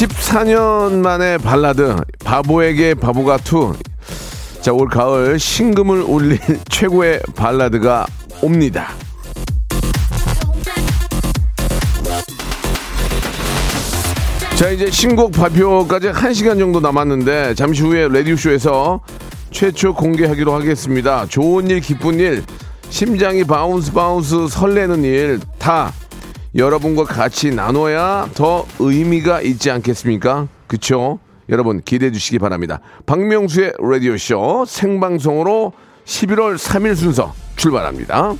[0.00, 3.74] 14년 만에 발라드 바보에게 바보가 two
[4.62, 6.38] 자, 올 가을 심금을 울릴
[6.70, 8.06] 최고의 발라드가
[8.42, 8.88] 옵니다.
[14.56, 19.00] 자, 이제 신곡 발표까지 1시간 정도 남았는데 잠시 후에 라디오쇼에서
[19.50, 21.26] 최초 공개하기로 하겠습니다.
[21.26, 22.42] 좋은 일, 기쁜 일,
[22.88, 25.92] 심장이 bounce bounce 설레는 일 다
[26.56, 30.48] 여러분과 같이 나눠야 더 의미가 있지 않겠습니까?
[30.66, 31.18] 그쵸?
[31.48, 32.80] 여러분 기대해 주시기 바랍니다.
[33.06, 35.72] 박명수의 라디오쇼 생방송으로
[36.04, 38.34] 11월 3일 순서 출발합니다.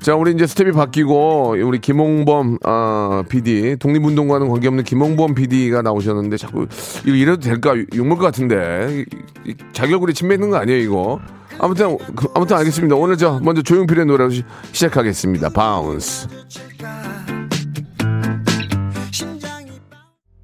[0.00, 6.66] 자, 우리 이제 스태프가 바뀌고 우리 김홍범 아, PD 독립운동과는 관계없는 김홍범 PD가 나오셨는데 자꾸
[7.04, 9.04] 이거 이래도 될까 욕먹을 것 같은데
[9.44, 11.20] 이- 이 자기 얼굴에 침 뱉는 거 아니에요 이거
[11.62, 16.26] 아무튼 그- 아무튼 알겠습니다 오늘 저 먼저 조용필의 노래로 시- 시작하겠습니다 Bounce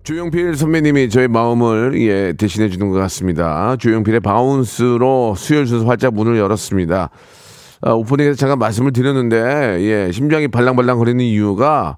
[0.03, 3.75] 조용필 선배님이 저의 마음을 예, 대신해 주는 것 같습니다.
[3.77, 7.11] 조용필의 Bounce로 수요일 순서 활짝 문을 열었습니다.
[7.81, 11.97] 아, 오프닝에서 잠깐 말씀을 드렸는데 예, 심장이 발랑발랑 거리는 이유가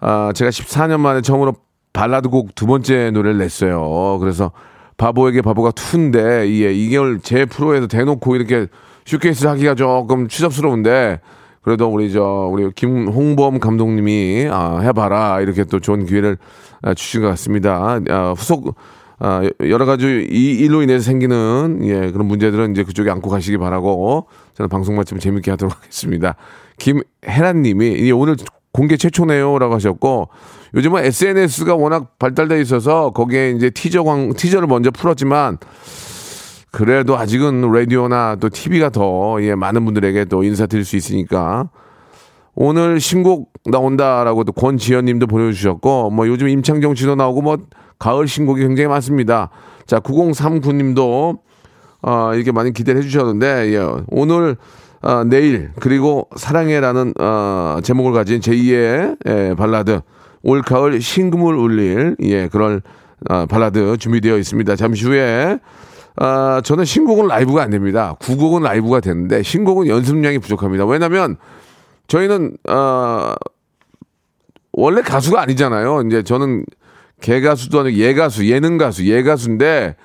[0.00, 1.52] 아, 제가 14년 만에 처음으로
[1.92, 4.16] 발라드 곡 두 번째 노래를 냈어요.
[4.20, 4.50] 그래서
[4.96, 8.66] 바보에게 바보가 two인데 예, 이걸 제 프로에서 대놓고 이렇게
[9.04, 11.20] 쇼케이스 하기가 조금 추잡스러운데
[11.62, 16.36] 그래도 우리 저 우리 김홍범 감독님이 아, 해봐라 이렇게 또 좋은 기회를
[16.82, 17.98] 아, 주신 것 같습니다.
[18.08, 18.74] 아, 후속
[19.18, 24.26] 아, 여러 가지 이 일로 인해서 생기는 예, 그런 문제들은 이제 그쪽에 안고 가시기 바라고
[24.54, 26.36] 저는 방송 마치면 재밌게 하도록 하겠습니다.
[26.78, 28.36] 김혜란님이 이 오늘
[28.74, 30.28] 공개 최초네요라고 하셨고
[30.74, 35.58] 요즘은 SNS가 워낙 발달돼 있어서 거기에 이제 티저 광 티저를 먼저 풀었지만
[36.72, 41.70] 그래도 아직은 라디오나 또 TV가 더 예, 많은 분들에게 또 인사드릴 수 있으니까
[42.56, 47.58] 오늘 신곡 나온다라고 또 권지현님도 보내주셨고 뭐 요즘 임창정 씨도 나오고 뭐
[48.00, 49.50] 가을 신곡이 굉장히 많습니다.
[49.86, 51.38] 자 9039님도
[52.02, 54.56] 어, 이렇게 많이 기대를 해주셨는데 예, 오늘
[55.04, 60.00] 어, 내일 그리고 사랑해라는 어, 제목을 가진 제2의 예, 발라드
[60.42, 62.80] 올 가을 심금을 울릴 예 그럴
[63.28, 64.76] 어, 발라드 준비되어 있습니다.
[64.76, 65.58] 잠시 후에
[66.16, 68.14] 아, 저는 신곡은 라이브가 안 됩니다.
[68.20, 70.86] 구곡은 라이브가 되는데 신곡은 연습량이 부족합니다.
[70.86, 71.36] 왜냐면
[72.06, 73.34] 저희는 어,
[74.72, 76.02] 원래 가수가 아니잖아요.
[76.06, 76.64] 이제 저는
[77.20, 79.96] 개가수도 아니고 예가수, 예능 가수, 예가수인데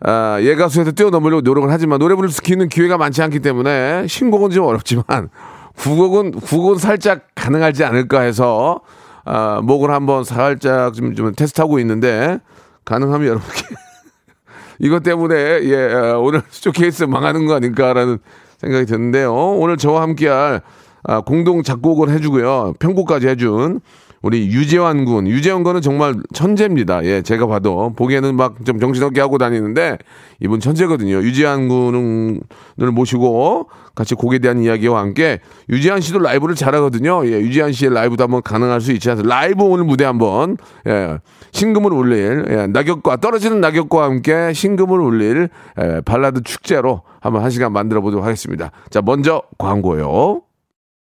[0.00, 4.66] 아, 예가수에서 뛰어넘으려고 노력을 하지만 노래 부를 수 있는 기회가 많지 않기 때문에 신곡은 좀
[4.66, 5.30] 어렵지만
[5.76, 8.80] 구곡은 구곡은 살짝 가능하지 않을까 해서
[9.24, 12.38] 아, 목을 한번 살짝 좀, 좀 테스트하고 있는데
[12.84, 13.62] 가능하면 여러분께
[14.80, 18.18] 이것 때문에 예 어, 오늘 쇼케이스 망하는 거 아닐까라는
[18.58, 19.34] 생각이 드는데요.
[19.34, 20.60] 오늘 저와 함께할
[21.04, 22.74] 아, 공동 작곡을 해주고요.
[22.78, 23.80] 편곡까지 해준
[24.24, 25.28] 우리 유재환 군.
[25.28, 27.04] 유재환 군은 정말 천재입니다.
[27.04, 29.98] 예, 제가 봐도 보기에는 막 좀 정신없게 하고 다니는데
[30.40, 31.16] 이분 천재거든요.
[31.16, 37.26] 유재환 군을 모시고 같이 곡에 대한 이야기와 함께 유재환 씨도 라이브를 잘하거든요.
[37.26, 39.34] 예, 유재환 씨의 라이브도 한번 가능할 수 있지 않습니까?
[39.34, 40.56] 라이브 오늘 무대 한번
[40.86, 41.18] 예,
[41.52, 47.72] 신금을 울릴 예, 낙엽과 떨어지는 낙엽과 함께 신금을 울릴 예, 발라드 축제로 한번 한 시간
[47.74, 48.70] 만들어 보도록 하겠습니다.
[48.88, 50.40] 자, 먼저 광고요.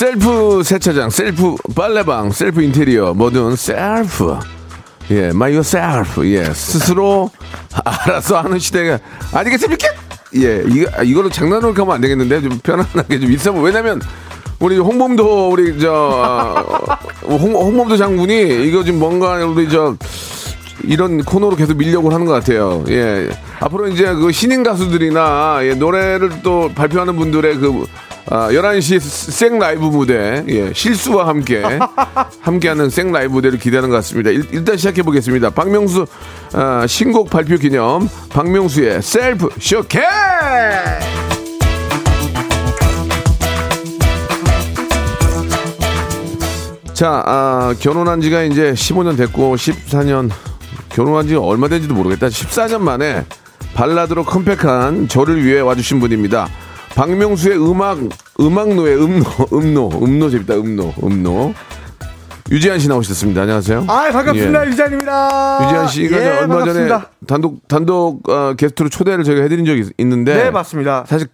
[0.00, 4.34] 셀프 세차장, 셀프 빨래방, 셀프 인테리어, 뭐든 셀프.
[5.10, 6.26] 예, my yourself.
[6.26, 7.30] 예, 스스로
[7.84, 8.98] 알아서 하는 시대가
[9.30, 9.88] 아니겠습니까?
[10.36, 13.60] 예, 이거, 이걸로 장난으로 가면 안 되겠는데 좀 편안하게 좀 있어보.
[13.60, 14.00] 왜냐면
[14.58, 16.96] 우리 홍범도 우리 저 어,
[17.36, 19.94] 홍, 홍범도 장군이 이거 좀 뭔가 우리 저
[20.82, 22.82] 이런 코너로 계속 밀려고 하는 것 같아요.
[22.88, 23.28] 예.
[23.58, 27.84] 앞으로 이제 그 신인 가수들이나 예, 노래를 또 발표하는 분들의 그
[28.26, 31.62] 아, 11시 생 라이브 무대, 예, 실수와 함께,
[32.40, 34.30] 함께하는 생 라이브 무대를 기대하는 것 같습니다.
[34.30, 35.50] 일, 단 시작해 보겠습니다.
[35.50, 36.06] 박명수,
[36.52, 40.00] 아, 신곡 발표 기념, 박명수의 셀프 쇼케!
[46.92, 50.30] 자, 아, 결혼한 지가 이제 15년 됐고, 14년,
[50.90, 52.26] 결혼한 지 얼마 된지도 모르겠다.
[52.28, 53.24] 14년 만에
[53.74, 56.48] 발라드로 컴팩한 저를 위해 와주신 분입니다.
[56.94, 57.98] 박명수의 음악,
[58.38, 61.54] 음악노의 음노, 음노, 음노 재밌다, 음노, 음노.
[62.50, 63.42] 유지한 씨 나오셨습니다.
[63.42, 63.84] 안녕하세요.
[63.86, 64.70] 아 반갑습니다 예.
[64.70, 65.58] 유지한입니다.
[65.64, 66.98] 유지한 씨가 예, 얼마 반갑습니다.
[66.98, 70.34] 전에 단독, 단독 어, 게스트로 초대를 저희가 해드린 적이 있- 있는데.
[70.34, 71.04] 네 맞습니다.
[71.06, 71.28] 사실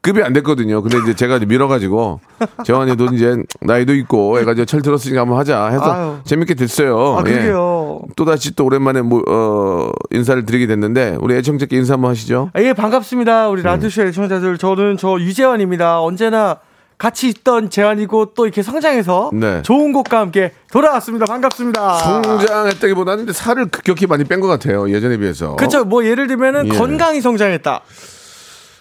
[0.00, 0.80] 급이 안 됐거든요.
[0.82, 2.20] 근데 이제 제가 이제 밀어가지고
[2.64, 6.16] 재환이도 이제 나이도 있고 해가지고 철 들었으니까 한번 하자 해서 아유.
[6.24, 7.18] 재밌게 됐어요.
[7.18, 7.50] 아 예.
[7.50, 12.50] 또 다시 또 오랜만에 뭐, 어, 인사를 드리게 됐는데 우리 애청자께 인사 한번 하시죠.
[12.54, 13.52] 아, 예 반갑습니다 음.
[13.52, 16.00] 우리 라디오쇼 애청자들 저는 저 유재환입니다.
[16.00, 16.58] 언제나
[16.98, 19.62] 같이 있던 재환이고 또 이렇게 성장해서 네.
[19.62, 21.26] 좋은 곡과 함께 돌아왔습니다.
[21.26, 21.94] 반갑습니다.
[21.98, 24.88] 성장했다기보다는 살을 급격히 많이 뺀 것 같아요.
[24.88, 25.56] 예전에 비해서.
[25.56, 25.84] 그렇죠.
[25.84, 26.78] 뭐 예를 들면은 예.
[26.78, 27.80] 건강히 성장했다.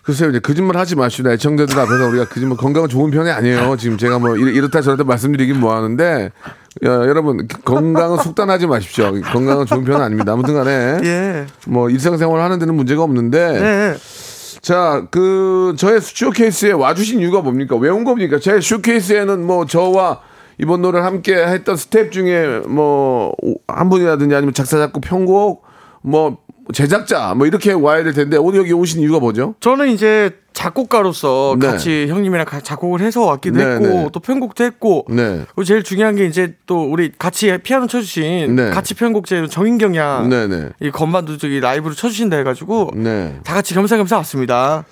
[0.04, 1.32] 글쎄요, 이제 거짓말 하지 마시다.
[1.32, 3.78] 애청자들 앞에서 우리가 거짓말 건강은 좋은 편이 아니에요.
[3.78, 6.32] 지금 제가 뭐 이렇- 이렇 다 저렇다 말씀드리긴 뭐 하는데
[6.86, 9.12] 야, 여러분 건강은 속단하지 마십시오.
[9.22, 10.34] 건강은 좋은 편은 아닙니다.
[10.34, 11.46] 아무튼 간에 예.
[11.68, 13.96] 뭐 일상생활 하는 데는 문제가 없는데 네.
[14.62, 17.76] 자, 그 저의 쇼케이스에 와주신 이유가 뭡니까?
[17.76, 18.40] 왜 온 겁니까?
[18.40, 20.22] 제 쇼케이스에는 뭐 저와
[20.58, 23.34] 이번 노래를 함께 했던 스태프 중에 뭐
[23.68, 25.64] 한 분이라든지 아니면 작사 작곡 편곡
[26.04, 26.38] 뭐
[26.72, 29.56] 제작자 뭐 이렇게 와야 될 텐데 오늘 여기 오신 이유가 뭐죠?
[29.60, 31.68] 저는 이제 작곡가로서 네.
[31.68, 34.10] 같이 형님이랑 가- 작곡을 해서 왔기도 네, 했고 네.
[34.14, 35.44] 또 편곡도 했고 네.
[35.48, 38.70] 그리고 제일 중요한 게 이제 또 우리 같이 피아노 쳐주신 네.
[38.70, 40.70] 같이 편곡제 정인경 양 네네.
[40.82, 43.40] 이 건반도 저기 라이브로 쳐주신다 해가지고 네.
[43.44, 44.84] 다 같이 겸사겸사 왔습니다.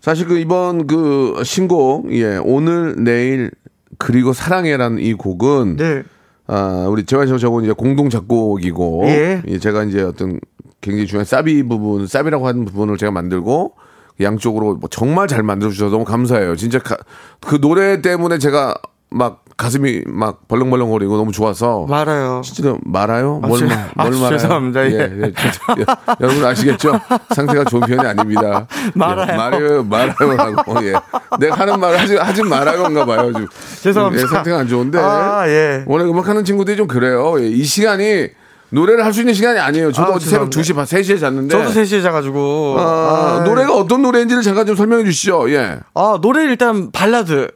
[0.00, 3.50] 사실 그 이번 그 신곡 예 오늘 내일
[3.98, 6.02] 그리고 사랑해라는 이 곡은 네.
[6.52, 9.40] 아, 우리 재환 씨하고 이제 공동 작곡이고, 예.
[9.60, 10.40] 제가 이제 어떤
[10.80, 13.74] 굉장히 중요한 사비 부분, 사비라고 하는 부분을 제가 만들고,
[14.20, 16.56] 양쪽으로 뭐 정말 잘 만들어 주셔서 너무 감사해요.
[16.56, 16.96] 진짜 가-
[17.40, 18.74] 그 노래 때문에 제가
[19.12, 21.84] 막 가슴이 막 벌렁벌렁거리고 너무 좋아서.
[21.88, 22.40] 말아요.
[22.44, 23.40] 진짜 말아요?
[23.40, 24.38] 뭘, 죄- 마- 아, 뭘 말아요?
[24.38, 24.86] 죄송합니다.
[24.90, 24.92] 예.
[24.92, 25.84] 예, 진짜, 예.
[26.20, 26.92] 여러분 아시겠죠?
[27.34, 28.66] 상태가 좋은 편이 아닙니다.
[28.94, 29.32] 말아요.
[29.32, 30.86] 예, 말아요, 말아요라고.
[30.86, 30.92] 예.
[31.38, 33.32] 내가 하는 말을 하지, 하지 말아요인가 봐요.
[33.32, 33.46] 지금.
[33.82, 34.22] 죄송합니다.
[34.22, 34.98] 예, 상태가 안 좋은데.
[34.98, 35.82] 아, 예.
[35.86, 37.34] 원래 음악하는 친구들이 좀 그래요.
[37.42, 38.28] 예, 이 시간이
[38.70, 39.92] 노래를 할 수 있는 시간이 아니에요.
[39.92, 40.60] 저도 아, 어제 새벽 죄송합니다.
[40.60, 41.56] 2시, 반 3시에 잤는데.
[41.56, 42.76] 저도 3시에 자가지고.
[42.78, 42.82] 아,
[43.40, 45.50] 아, 노래가 어떤 노래인지를 잠깐 좀 설명해 주시죠.
[45.50, 45.78] 예.
[45.94, 47.50] 아, 노래 일단 발라드.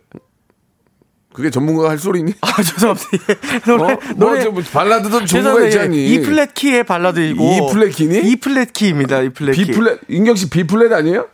[1.33, 2.33] 그게 전문가가 할 소리니?
[2.41, 3.09] 아, 죄송합니다.
[3.13, 3.73] 예.
[3.73, 3.77] 어?
[3.79, 4.43] 노래, 뭐, 노래.
[4.43, 5.79] 저, 뭐 발라드도 전문가 예.
[5.79, 6.07] 않니?
[6.15, 7.45] E 플랫 키의 발라드이고.
[7.45, 8.19] E 플랫 키니?
[8.31, 9.21] E 플랫 키입니다.
[9.23, 9.65] E 플랫 키.
[9.67, 11.27] B 플랫, 인경 씨 B 플랫 아니에요?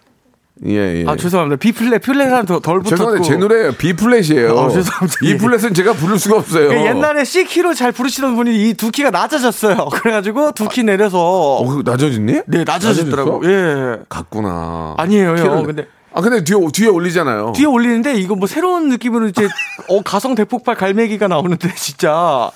[0.67, 1.05] 예, 예.
[1.09, 1.59] 아, 죄송합니다.
[1.59, 2.89] B 플랫, 플랫은 더, 덜 붙었고.
[2.97, 3.73] 죄송한데 제 노래예요.
[3.73, 4.59] B 플랫이에요.
[4.59, 5.15] 아, 죄송합니다.
[5.23, 6.69] E 플랫은 제가 부를 수가 없어요.
[6.69, 9.89] 그 옛날에 C 키로 잘 부르시던 분이 이 두 키가 낮아졌어요.
[9.93, 11.19] 그래가지고 두키 내려서.
[11.59, 12.41] 어, 낮아졌니?
[12.47, 13.41] 네, 낮아졌더라고.
[13.43, 13.51] 낮아졌어?
[13.51, 13.97] 예.
[14.09, 14.95] 갔구나.
[14.99, 15.63] 아니에요, 키를- 형.
[15.65, 17.53] 근데 아, 근데 뒤에, 뒤에 올리잖아요.
[17.55, 19.49] 뒤에 올리는데 이거 뭐 새로운 느낌으로 이제
[19.89, 22.51] 어 가성 대폭발 갈매기가 나오는데 진짜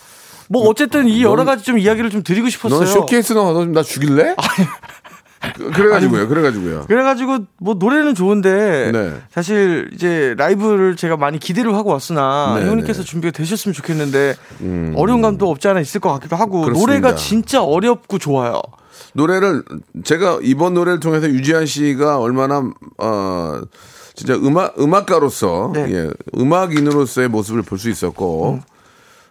[0.48, 2.80] 뭐 어쨌든 이 여러 가지 좀 이야기를 좀 드리고 싶었어요.
[2.80, 4.34] 넌 쇼케이스 나와서 나 죽일래?
[5.54, 6.84] 그- 그래가지고요, 그래가지고요.
[6.86, 9.12] 그래가지고 뭐 노래는 좋은데 네.
[9.30, 13.04] 사실 이제 라이브를 제가 많이 기대를 하고 왔으나 네, 형님께서 네.
[13.06, 14.34] 준비가 되셨으면 좋겠는데
[14.96, 16.80] 어려운 감도 없지 않아 있을 것 같기도 하고 그렇습니다.
[16.92, 18.60] 노래가 진짜 어렵고 좋아요.
[19.14, 19.62] 노래를
[20.04, 22.62] 제가 이번 노래를 통해서 유지한 씨가 얼마나
[22.98, 23.60] 어
[24.14, 25.86] 진짜 음악 음악가로서 네.
[25.92, 28.60] 예 음악인으로서의 모습을 볼 수 있었고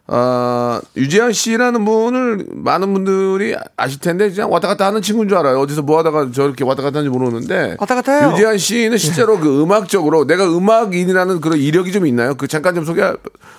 [0.06, 5.60] 아 유재환 씨라는 분을 많은 분들이 아실 텐데 그냥 왔다 갔다 하는 친구인 줄 알아요
[5.62, 8.32] 어디서 뭐 하다가 저렇게 왔다 갔다 하는지 모르는데 왔다 갔다 해요.
[8.34, 13.02] 유재환 씨는 실제로 그 음악적으로 내가 음악인이라는 그런 이력이 좀 있나요 그 잠깐 좀 소개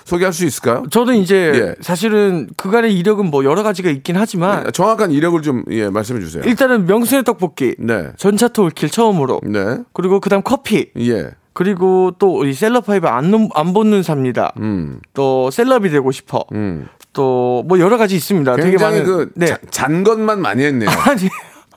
[0.04, 1.74] 소개할 수 있을까요 저는 이제 예.
[1.80, 6.84] 사실은 그간의 이력은 뭐 여러 가지가 있긴 하지만 정확한 이력을 좀 예 말씀해 주세요 일단은
[6.86, 9.78] 명수네 떡볶이, 네 전 차트 all kill 처음으로 네.
[9.94, 11.30] 그리고 그다음 커피 예.
[11.54, 14.52] 그리고 또 이 셀럽파이브 안, 눈- 안 본 눈 삽니다.
[14.58, 15.00] 음.
[15.14, 16.44] 또 셀럽이 되고 싶어.
[16.52, 16.88] 음.
[17.12, 18.56] 또 뭐 여러 가지 있습니다.
[18.56, 19.46] 되게 굉장히 많은 그 네.
[19.46, 20.88] 자- 잔 것만 많이 했네요.
[21.08, 21.28] 아니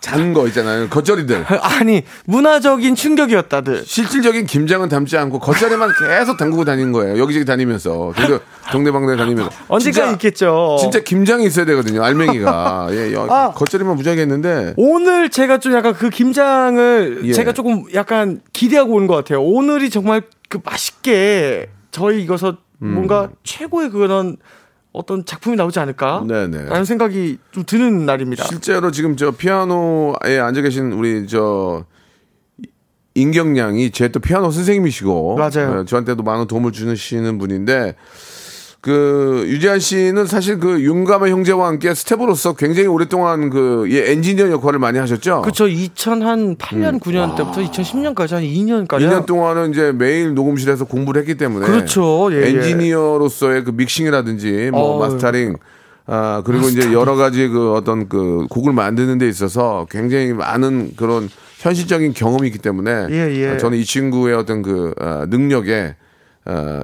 [0.08, 0.88] 잔 거 있잖아요.
[0.90, 1.46] 겉절이들.
[1.62, 3.84] 아니 문화적인 충격이었다들.
[3.86, 7.18] 실질적인 김장은 담지 않고 겉절이만 계속 담그고 다니는 거예요.
[7.20, 8.14] 여기저기 다니면서.
[8.16, 8.40] 동네,
[8.72, 9.50] 동네방네 다니면서.
[9.68, 10.78] 언제까지 진짜- 있겠죠.
[10.80, 12.04] 진짜 김장이 있어야 되거든요.
[12.04, 12.88] 알맹이가.
[12.92, 13.52] 예, 여- 아.
[13.52, 14.74] 겉절이만 무지하게 했는데.
[14.78, 17.34] 오늘 제가 좀 약간 그 김장을 예.
[17.34, 19.42] 제가 조금 약간 기대하고 오는 것 같아요.
[19.44, 22.94] 오늘이 정말 그 맛있게 저희 이거서 음.
[22.94, 24.38] 뭔가 최고의 그런
[24.94, 26.24] 어떤 작품이 나오지 않을까?
[26.28, 26.66] 네네.
[26.66, 28.46] 라는 생각이 좀 드는 날입니다.
[28.46, 31.86] 실제로 지금 저 피아노에 앉아 계신 우리 저
[33.16, 35.80] 인경 양이 제 또 피아노 선생님이시고 맞아요.
[35.82, 37.96] 어, 저한테도 많은 도움을 주시는 분인데
[38.82, 44.80] 그 유재환 씨는 사실 그 용감한 형제와 함께 스텝으로서 굉장히 오랫동안 그 예, 엔지니어 역할을
[44.80, 45.42] 많이 하셨죠.
[45.42, 45.66] 그쵸.
[45.66, 49.00] 2008년, 9년 때부터 2010년까지 한 2년까지.
[49.00, 52.30] 2년 동안은 이제 매일 녹음실에서 공부를 했기 때문에 그렇죠.
[52.32, 52.50] 예, 예.
[52.50, 55.00] 엔지니어로서의 그 믹싱이라든지 뭐 어우.
[55.00, 55.58] mastering
[56.06, 61.30] 아 그리고 이제 여러 가지 그 어떤 그 곡을 만드는 데 있어서 굉장히 많은 그런
[61.58, 63.50] 현실적인 경험이 있기 때문에 예, 예.
[63.50, 65.96] 아, 저는 이 친구의 어떤 그 아, 능력에
[66.46, 66.84] 아,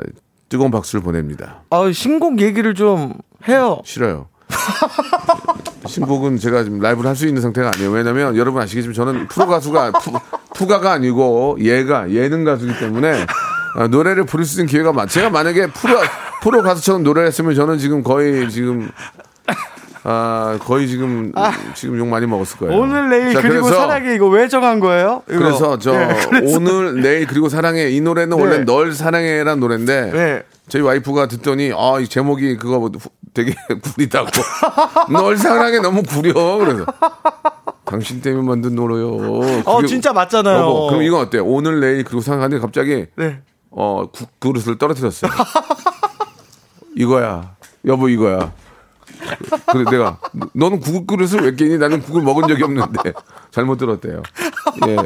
[0.54, 1.64] 뜨거운 박수를 보냅니다.
[1.72, 3.16] 아, 신곡 얘기를 좀
[3.48, 3.82] 해요.
[3.86, 4.28] 싫어요.
[5.88, 7.90] 신곡은 제가 지금 라이브를 할 수 있는 상태가 아니에요.
[7.90, 10.12] 왜냐면 여러분 아시겠지만 저는 프로 가수가 푸,
[10.54, 13.26] 푸가가 아니고 얘가 예능 가수이기 때문에
[13.78, 15.08] 아, 노래를 부를 수 있는 기회가 많.
[15.08, 15.98] 제가 만약에 프로
[16.44, 18.92] 프로 가수처럼 노래를 했으면 저는 지금 거의 지금
[20.06, 21.32] 아 거의 지금
[21.76, 22.78] 지금 욕 많이 먹었을 거예요.
[22.78, 25.24] 오늘 내일 자, 그리고 그래서- 사랑해 이거 왜 정한 거예요?
[25.30, 25.40] 이거.
[25.40, 28.44] 그래서 저 예, 그래서- 오늘 내일 그리고 사랑해 이 노래는 네.
[28.44, 30.44] 원래 널 사랑해란 노래인데 네.
[30.68, 34.28] 저희 와이프가 듣더니 아 이 제목이 그거 뭐 후- 되게 구리다고
[35.12, 36.86] 널 사랑해 너무 구려 그래서
[37.86, 39.62] 당신 때문에 만든 노래요.
[39.66, 40.60] 어, 진짜 맞잖아요.
[40.60, 41.46] 여보, 그럼 이건 어때요?
[41.46, 43.40] 오늘 내일 그리고 사랑하는데 갑자기 네.
[43.72, 45.32] 어 국그릇을 떨어뜨렸어요.
[46.96, 47.56] 이거야
[47.86, 48.52] 여보 이거야.
[49.72, 50.18] 그래 내가
[50.54, 51.78] 너는 국그릇을 왜 깨니?
[51.78, 53.14] 나는 국을 먹은 적이 없는데
[53.52, 54.22] 잘못 들었대요.
[54.88, 54.98] 예,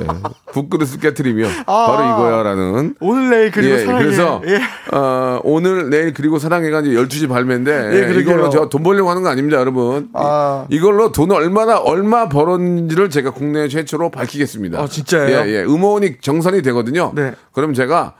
[0.46, 2.96] 국그릇을 깨뜨리며 바로 이거야라는.
[3.00, 3.52] 오늘 내일 아.
[3.54, 4.04] 그리고 예, 사랑해.
[4.04, 4.62] 그래서 예.
[4.96, 8.20] 어, 오늘 내일 그리고 사랑해가 이제 12시 발매인데 예.
[8.20, 10.10] 이걸로 저돈 벌려고 하는 거 아닙니다, 여러분.
[10.14, 10.66] 아.
[10.70, 14.80] 이걸로 돈을 얼마나 얼마 벌었는지를 제가 국내 최초로 밝히겠습니다.
[14.80, 15.40] 아, 진짜예요?
[15.40, 15.64] 예, 예.
[15.64, 17.12] 음원이 정산이 되거든요.
[17.16, 17.34] 네.
[17.52, 18.14] 그럼 제가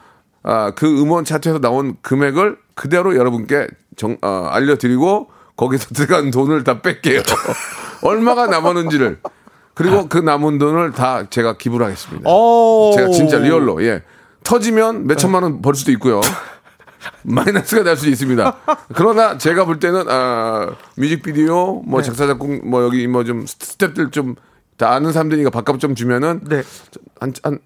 [0.44, 6.82] 아, 그 음원 차트에서 나온 금액을 그대로 여러분께 정, 어, 알려드리고 거기서 들어간 돈을 다
[6.82, 7.22] 뺄게요.
[8.02, 9.20] 얼마가 남았는지를
[9.74, 12.30] 그리고 그 남은 돈을 다 제가 기부를 하겠습니다.
[12.30, 12.94] 오.
[12.96, 14.04] 제가 진짜 real로 예
[14.44, 16.22] 터지면 몇 천만 원 벌 수도 있고요.
[17.24, 18.58] 마이너스가 날 수도 있습니다.
[18.96, 24.36] 그러나 제가 볼 때는 아, 뮤직비디오 뭐 작사 작곡 뭐 여기 뭐 좀 스텝들 좀
[24.78, 26.62] 다 아는 사람들이니까 밥값 좀 주면은 네.
[27.20, 27.58] 한한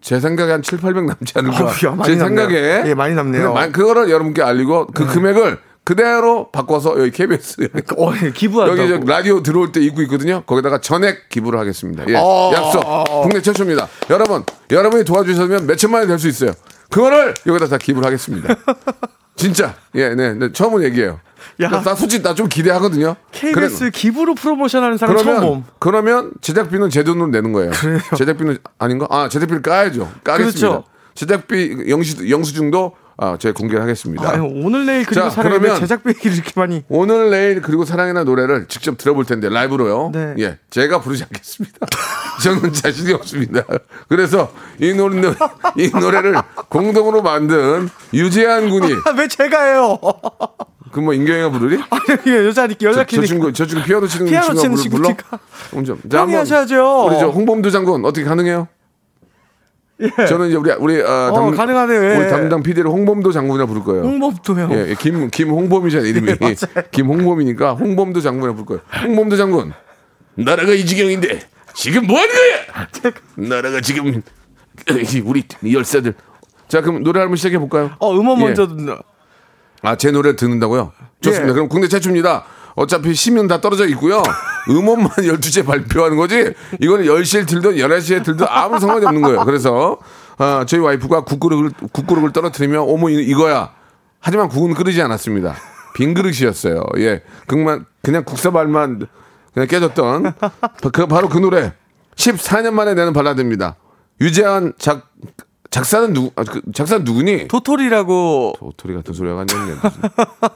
[0.00, 1.62] 제 생각에 한 7, 800 남지 않을까.
[1.62, 2.18] 많이 제 남네요.
[2.18, 3.54] 생각에 예, 많이 남네요.
[3.70, 8.82] 그거를 여러분께 알리고 그 금액을 그대로 바꿔서 여기 KBS 어, 예, 기부한다고.
[8.92, 10.42] 여기 저 라디오 들어올 때 입고 있거든요.
[10.44, 12.02] 거기다가 전액 기부를 하겠습니다.
[12.08, 12.16] 예.
[12.16, 12.82] 어, 약속.
[13.22, 13.86] 국내 최초입니다.
[14.10, 16.50] 여러분, 여러분이 도와주시면 몇 천만 원이 될수 있어요.
[16.90, 18.52] 그거를 여기다 다 기부를 하겠습니다.
[19.36, 19.76] 진짜.
[19.94, 20.34] 예, 네.
[20.34, 20.50] 네.
[20.52, 21.20] 처음은 얘기해요.
[21.60, 21.68] 야.
[21.68, 23.14] 나, 나 솔직히 나 좀 기대하거든요.
[23.30, 25.64] KBS 그래- 기부로 프로모션하는 사람 처음 그러면 봄.
[25.78, 27.70] 그러면 제작비는 제 돈으로 내는 거예요.
[28.16, 29.06] 제작비는 아닌가?
[29.08, 30.10] 아, 제작비를 까야죠.
[30.24, 30.68] 까겠습니다.
[30.68, 30.84] 그렇죠.
[31.14, 34.28] 제작비 영시, 영수증도 아, 제가 공개를 하겠습니다.
[34.30, 36.84] 아유, 오늘 내일 그리고 자, 사랑해 그러면- 제작비 이렇게 많이.
[36.88, 40.10] 오늘 내일 그리고 사랑이나 노래를 직접 들어볼 텐데 라이브로요.
[40.12, 40.34] 네.
[40.38, 41.78] 예, 제가 부르지 않겠습니다.
[42.44, 43.62] 저는 자신이 없습니다.
[44.08, 45.32] 그래서 이 노래
[45.78, 46.34] 이 노래를
[46.68, 49.98] 공동으로 만든 유재한 군이 아, 왜 제가 해요?
[50.92, 51.82] 그뭐 인경이가 부르리?
[51.90, 53.20] 아니, 여자니까 저, 여자끼리.
[53.22, 55.14] 저 친구 저 친구 피아노 치는 피아노 친구가 치는 불-
[55.70, 55.84] 불러?
[55.84, 56.00] 좀.
[56.10, 57.06] 형이 하셔야죠.
[57.06, 58.68] 우리 저 홍범도 장군 어떻게 가능해요?
[60.28, 62.04] 저는 이제 우리 우리 아, 어, 가능하네요.
[62.04, 62.16] 예.
[62.18, 64.02] 우리 담당 PD를 홍범도 장군이라 부를 거예요.
[64.02, 64.68] 홍범도요.
[64.72, 66.26] 예, 예, 김 김홍범이잖아요 이름이.
[66.26, 66.86] 네, 맞아요.
[66.90, 68.80] 김홍범이니까 홍범도 장군이라 부를 거예요.
[69.02, 69.72] 홍범도 장군.
[70.34, 71.40] 나라가 이 지경인데
[71.74, 73.16] 지금 뭐 하는 거야?
[73.36, 74.22] 나라가 지금
[75.24, 76.14] 우리 열사들.
[76.68, 77.92] 자 그럼 노래 한번 시작해 볼까요?
[77.98, 78.44] 어, 음원 예.
[78.44, 78.96] 먼저 듣는.
[79.82, 80.92] 아, 제 노래를 듣는다고요?
[81.20, 81.50] 좋습니다.
[81.50, 81.54] 예.
[81.54, 82.44] 그럼 국내 최초입니다.
[82.74, 84.22] 어차피 시면 다 떨어져 있고요.
[84.68, 86.52] 음원만 12시에 발표하는 거지.
[86.80, 89.44] 이거는 10시에 들든 11시에 들든 아무 상관이 없는 거예요.
[89.44, 89.98] 그래서
[90.38, 93.70] 아, 저희 와이프가 국그릇을, 국그릇을 떨어뜨리며 어머 이- 이거야.
[94.20, 95.54] 하지만 국은 끓이지 않았습니다.
[95.94, 96.82] 빈 그릇이었어요.
[96.98, 97.22] 예.
[97.46, 99.06] 그만 그냥 국사발만
[99.54, 100.32] 그냥 깨졌던
[100.92, 101.72] 그 바로 그 노래
[102.16, 103.76] 14년 만에 내는 발라드입니다.
[104.20, 105.08] 유재한 작
[105.76, 107.48] 작사는 누구 아, 그 작사는 누구니?
[107.48, 108.54] 도토리라고.
[108.58, 109.44] 도토리 같은 소리가.
[109.44, 109.78] 무슨.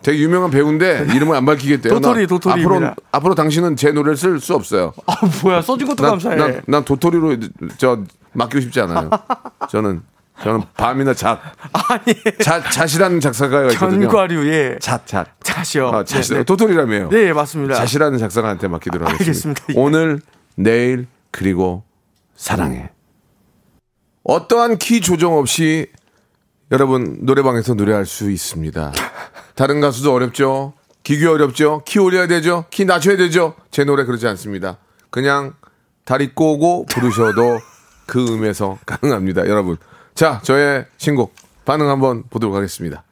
[0.03, 1.93] 되게 유명한 배우인데 이름을 안 밝히겠대요.
[1.93, 2.75] 도토리, 나 도토리입니다.
[2.75, 4.95] 앞으로 앞으로 당신은 제 노래를 쓸 수 없어요.
[5.07, 5.61] 아, 뭐야.
[5.61, 6.37] 써준 것도 난, 감사해.
[6.37, 7.37] 난, 난 도토리로
[7.77, 9.11] 저 맡기고 싶지 않아요.
[9.69, 10.01] 저는
[10.43, 11.39] 저는 밤이나 잣.
[11.71, 12.15] 아니.
[12.43, 14.09] 잣 잣이라는 작사가가 있거든요.
[14.09, 14.79] 견과류, 예.
[14.81, 15.27] 잣 잣.
[15.43, 15.89] 자시요.
[15.89, 16.45] 아, 잣 네, 네.
[16.45, 17.11] 도토리라며요.
[17.11, 17.75] 네, 예, 맞습니다.
[17.75, 19.29] 잣이라는 작사가한테 맡기도록 하겠습니다.
[19.29, 19.65] 알겠습니다.
[19.69, 19.75] 예.
[19.77, 20.21] 오늘
[20.55, 21.83] 내일 그리고
[22.37, 22.89] 사랑해.
[24.31, 25.89] 어떠한 키 조정 없이
[26.71, 28.93] 여러분 노래방에서 노래할 수 있습니다.
[29.57, 30.73] 다른 가수도 어렵죠.
[31.03, 31.83] 기교 어렵죠.
[31.85, 32.65] 키 올려야 되죠.
[32.71, 33.57] 키 낮춰야 되죠.
[33.73, 34.79] 제 노래 그러지 않습니다.
[35.11, 35.55] 그냥
[36.05, 37.59] 다리 꼬고 부르셔도
[38.07, 39.49] 그 음에서 가능합니다.
[39.49, 39.79] 여러분.
[40.15, 41.35] 자, 저의 신곡
[41.65, 43.03] 반응 한번 보도록 하겠습니다.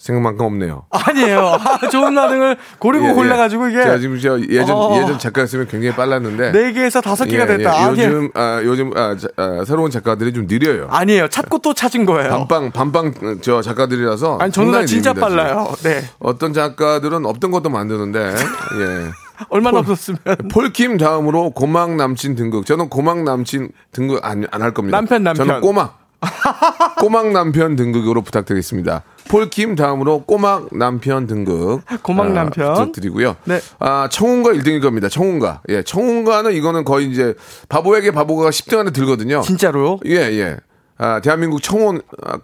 [0.00, 0.86] 생각만큼 없네요.
[0.88, 1.58] 아니에요.
[1.60, 3.12] 아, 좋은 반응을 고르고 예, 예.
[3.12, 4.96] 골라가지고 이게 제가 지금 저 예전 어.
[4.96, 7.70] 예전 작가였으면 굉장히 빨랐는데 네 개에서 다섯 개가 예, 됐다.
[7.70, 7.84] 예.
[7.84, 8.08] 아니에요.
[8.08, 10.88] 요즘 아, 요즘 아, 자, 아, 새로운 작가들이 좀 느려요.
[10.90, 11.28] 아니에요.
[11.28, 12.46] 찾고 또 찾은 거예요.
[12.48, 15.20] 반빵 반빵 저 작가들이라서 아니 저는 진짜 지금.
[15.20, 15.70] 빨라요.
[15.82, 16.02] 네.
[16.18, 19.10] 어떤 작가들은 없던 것도 만드는데 예.
[19.50, 20.18] 얼마나 없었으면
[20.50, 22.64] 폴킴 다음으로 고막 남친 등극.
[22.64, 24.96] 저는 고막 남친 등극 안할 겁니다.
[24.96, 25.46] 남편, 남편.
[25.46, 25.98] 저는 꼬막.
[27.00, 29.02] 꼬막 남편 등극으로 부탁드리겠습니다.
[29.28, 31.82] 폴킴 다음으로 꼬막 남편 등극.
[32.02, 32.74] 꼬막 아, 남편.
[32.74, 33.36] 부탁드리고요.
[33.44, 33.60] 네.
[33.78, 35.08] 아, 청혼가 1등일 겁니다.
[35.08, 35.62] 청혼가.
[35.68, 37.34] 예, 청혼가는 이거는 거의 이제
[37.68, 39.40] 바보에게 바보가 10등 안에 들거든요.
[39.40, 40.00] 진짜로요?
[40.06, 40.56] 예, 예.
[40.98, 42.38] 아, 대한민국 청혼 아,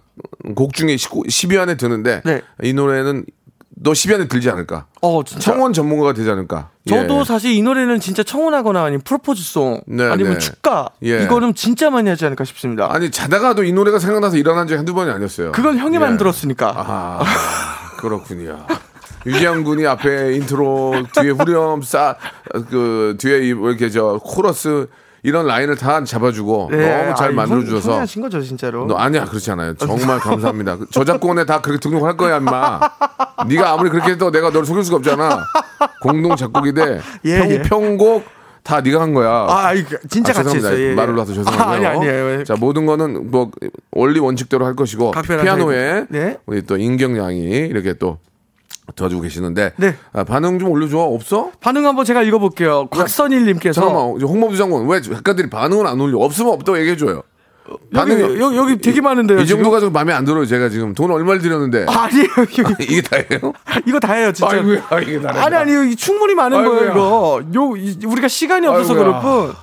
[0.55, 2.41] 곡 중에 10위 안에 드는데 네.
[2.63, 3.25] 이 노래는
[3.69, 4.85] 너 10위 안에 들지 않을까?
[5.01, 5.51] 어 진짜.
[5.51, 6.69] 청혼 전문가가 되지 않을까?
[6.87, 7.23] 저도 예.
[7.23, 10.39] 사실 이 노래는 진짜 청혼하거나 아니면 프로포즈송 네, 아니면 네.
[10.39, 11.23] 축가 예.
[11.23, 12.87] 이거는 진짜 많이 하지 않을까 싶습니다.
[12.91, 15.51] 아니 자다가도 이 노래가 생각나서 일어난 적이 한두 번이 아니었어요.
[15.51, 15.99] 그건 형이 예.
[15.99, 16.73] 만들었으니까.
[16.75, 17.23] 아
[17.97, 18.65] 그렇군요.
[19.25, 24.87] 유재환 군이 앞에 인트로 뒤에 후렴 싹 뒤에 이렇게 저 코러스
[25.27, 28.87] 이런 라인을 다 잡아주고 너무 잘 아, 만들어 주셔서 형이 하신 거죠 진짜로.
[28.87, 29.73] 너 아니야 그렇지 않아요.
[29.73, 30.77] 정말 감사합니다.
[30.77, 32.79] 그 저작권에 다 그렇게 등록할 거야 인마.
[33.45, 35.43] 네가 아무리 그렇게 해도 내가 너를 속일 수가 없잖아.
[36.01, 37.61] 공동 작곡이 돼 예, 평, 예.
[37.61, 38.23] 편곡
[38.63, 39.47] 다 네가 한 거야.
[39.49, 40.69] 아, 이거 진짜 아, 같이 죄송합니다.
[40.69, 40.81] 했어요.
[40.85, 40.95] 예, 예.
[40.95, 41.67] 말을 놔서 죄송하고요.
[41.67, 42.43] 아, 아니 아니에요.
[42.45, 43.51] 자 모든 거는 뭐
[43.91, 46.05] 원리 원칙대로 할 것이고 피아노에.
[46.07, 46.37] 네.
[46.45, 48.17] 우리 또 인경 양이 이렇게 또
[48.95, 49.95] 도와주고 계시는데 네.
[50.13, 51.51] 아, 반응 좀 올려줘 없어?
[51.59, 52.87] 반응 한번 제가 읽어볼게요.
[52.87, 56.17] 곽선일님께서 잠깐만 홍보부 장관 왜 작가들이 반응을 안 올려?
[56.19, 57.21] 없으면 없다고 얘기해줘요.
[57.93, 59.39] 여기, 반응이- 여기, 여기 되게 많은데요.
[59.41, 59.61] 이 지금?
[59.61, 60.45] 정도가 좀 마음에 안 들어요.
[60.45, 62.27] 제가 지금 돈 얼마를 들였는데 아니에요.
[62.57, 63.53] 이거, 이게 다예요?
[63.85, 64.55] 이거 다예요 진짜.
[64.55, 65.19] 아이고야 이게.
[65.27, 66.77] 아니 아니 충분히 많은 아이고야.
[66.79, 67.41] 거예요 이거.
[67.55, 69.19] 요 이- 우리가 시간이 없어서 아이고야.
[69.19, 69.53] 그럴 뿐.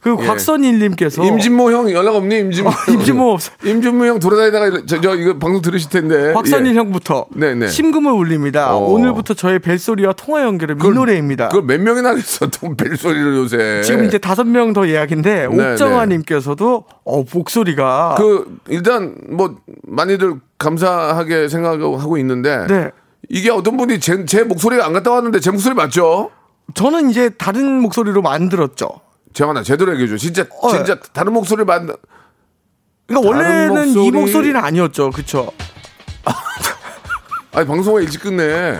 [0.00, 0.26] 그 예.
[0.26, 2.38] 곽선일님께서 임진모 형 연락 없니?
[2.38, 2.70] 임진모.
[2.88, 3.52] 임진모 없어.
[3.64, 6.32] 임진모 형 돌아다니다가 저, 저 이거 방송 들으실 텐데.
[6.32, 6.78] 곽선일 예.
[6.78, 7.68] 형부터 네네.
[7.68, 8.74] 심금을 울립니다.
[8.74, 8.78] 어.
[8.78, 11.48] 오늘부터 저의 벨소리와 통화 연결은 이 노래입니다.
[11.48, 12.46] 그걸 몇 명이나 했어?
[12.48, 13.82] 또 벨소리를 요새.
[13.82, 21.48] 지금 이제 다섯 명 더 예약인데 네, 옥정아님께서도 어 목소리가 그 일단 뭐 많이들 감사하게
[21.48, 22.90] 생각하고 있는데 네
[23.28, 26.30] 이게 어떤 분이 제, 제 목소리가 안 갔다 왔는데 제 목소리 맞죠?
[26.74, 28.86] 저는 이제 다른 목소리로 만들었죠.
[29.32, 30.16] 재환아 제대로 얘기해 줘.
[30.16, 31.88] 진짜 어, 진짜 다른 목소리 만
[33.06, 35.50] 그러니까 다른 원래는 이 목소리- 목소리는 아니었죠, 그렇죠?
[37.52, 38.78] 아니 방송을 일찍 끝내.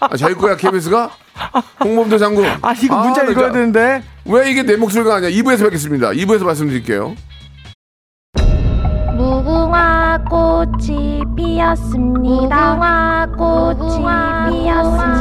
[0.00, 1.10] 아, 자기 거야 KBS가?
[1.82, 2.44] 홍범도 장군.
[2.62, 5.30] 아 이거 문자 나 읽어야 진짜- 되는데 왜 이게 내 목소리가 아니야?
[5.30, 6.10] 2부에서 뵙겠습니다.
[6.10, 7.14] 2부에서 말씀드릴게요.
[9.16, 12.74] 무궁화 꽃이 피었습니다.
[12.74, 13.98] 무궁화 꽃이
[14.50, 15.13] 피었습니다.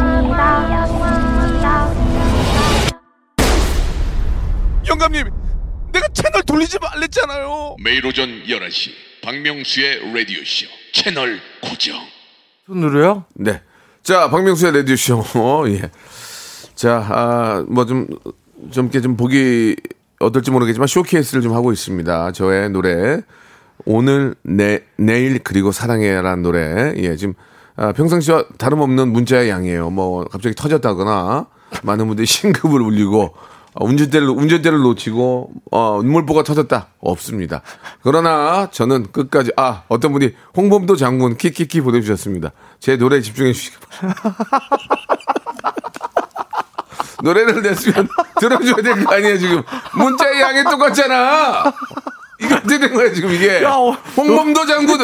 [5.03, 5.29] 영감님,
[5.91, 7.75] 내가 채널 돌리지 말랬잖아요.
[7.83, 11.97] 매일 오전 11시 박명수의 라디오쇼 채널 고정
[12.67, 13.25] 손으로요?
[13.35, 13.61] 네.
[14.01, 15.65] 자, 박명수의 레디오쇼.
[15.75, 15.91] 예.
[16.75, 18.07] 자, 아, 뭐 좀,
[18.71, 19.75] 좀, 이렇게 좀 보기
[20.19, 22.31] 어떨지 모르겠지만 쇼케이스를 좀 하고 있습니다.
[22.31, 23.21] 저의 노래.
[23.85, 26.93] 오늘, 내, 내일, 그리고 사랑해라는 노래.
[26.95, 27.33] 예, 지금,
[27.75, 29.89] 아, 평상시와 다름없는 문자의 양이에요.
[29.89, 31.47] 뭐, 갑자기 터졌다거나,
[31.83, 36.87] 많은 분들이 신급을 울리고, 어, 운전대를, 운전대를 놓치고, 어, 눈물보가 터졌다.
[36.99, 37.61] 없습니다.
[38.03, 42.51] 그러나 저는 끝까지, 아, 어떤 분이 홍범도 장군 키키키 보내주셨습니다.
[42.79, 44.33] 제 노래에 집중해 주시기 바랍니다.
[47.23, 48.07] 노래를 냈으면
[48.39, 49.63] 들어줘야 될 거 아니에요, 지금.
[49.95, 51.71] 문자의 양이 똑같잖아!
[52.41, 53.63] 이게 어떻게 된 거야, 지금 이게.
[53.63, 54.99] 야, 어, 홍범도 장군.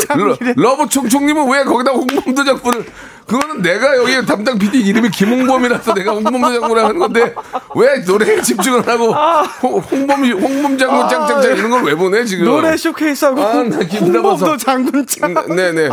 [0.58, 2.86] 러, 버 총총님은 왜 거기다 홍범도 장군을,
[3.30, 7.36] 그거는 내가 여기 담당 PD 이름이 김홍범이라서 내가 홍범도 장군을 하는 건데,
[7.76, 9.14] 왜 노래에 집중을 하고,
[9.62, 12.46] 홍, 홍범, 홍범 장군 짱짱짱 이런 걸 왜 보내, 지금.
[12.46, 13.52] 노래 쇼케이스하고 아.
[13.54, 15.36] 홍범도 장군 짱.
[15.48, 15.90] 음, 네네.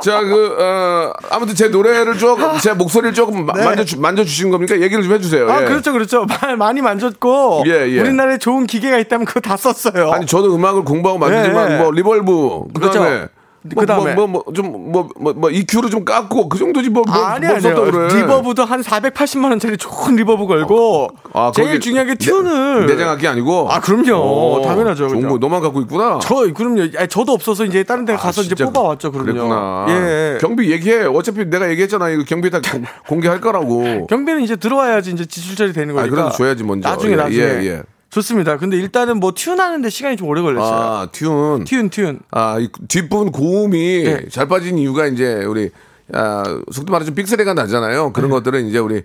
[0.00, 3.64] 자, 그, 어, 아무튼 제 노래를 조금, 제 목소리를 조금 마- 네.
[3.64, 4.74] 만져, 만져 주신 겁니까?
[4.80, 5.48] 얘기를 좀 해주세요.
[5.50, 5.64] 아 예.
[5.66, 8.00] 그렇죠 그렇죠 말 많이 만졌고 예, 예.
[8.00, 10.10] 우리나라에 좋은 기계가 있다면 그거 다 썼어요.
[10.12, 11.78] 아니, 저도 음악을 공부하고 만들지만, 예, 예.
[11.78, 13.28] 뭐, reverb, 그 다음에, 그렇죠.
[13.76, 14.14] 그다음에.
[14.14, 17.46] 뭐, 뭐, 뭐, 좀, 뭐, 뭐, 뭐, EQ를 좀 깎고, 그 정도지, 뭐, 뭐, 아니
[17.46, 18.08] 뭐 아니요 그래.
[18.22, 23.28] reverb도 한 480만 원짜리 좋은 reverb 걸고 아, 제일 거기 중요한 게 내- tune은 내장악기
[23.28, 23.68] 아니고?
[23.70, 24.14] 아, 그럼요.
[24.16, 25.28] 오, 당연하죠, 좋은 그죠.
[25.34, 26.18] 거 너만 갖고 있구나.
[26.22, 29.32] 저 그럼요 아니, 저도 없어서 이제 다른 데 가서 아, 이제 진짜 뽑아왔죠 그럼요.
[29.32, 29.86] 그랬구나.
[29.90, 30.38] 예.
[30.40, 31.04] 경비 얘기해.
[31.04, 32.08] 어차피 내가 얘기했잖아.
[32.08, 34.06] 이거 경비 다 공- 공개할 거라고.
[34.06, 36.16] 경비는 이제 들어와야지 이제 지출 처리 되는 아, 거니까.
[36.16, 36.88] 그래도 줘야지, 먼저.
[36.88, 37.42] 나중에 예, 나중에.
[37.42, 37.82] 예, 예.
[38.10, 38.58] 좋습니다.
[38.58, 40.74] 근데 일단은 뭐 tune하는데 시간이 좀 오래 걸렸어요.
[40.74, 41.64] 아, tune.
[41.64, 42.18] tune tune.
[42.32, 44.28] 아, 이 뒷부분 고음이 네.
[44.28, 45.70] 잘 빠진 이유가 이제 우리
[46.12, 46.42] 아,
[46.72, 48.06] 속도 좀 삑사리가 나잖아요.
[48.06, 48.12] 네.
[48.12, 49.02] 그런 것들은 이제 우리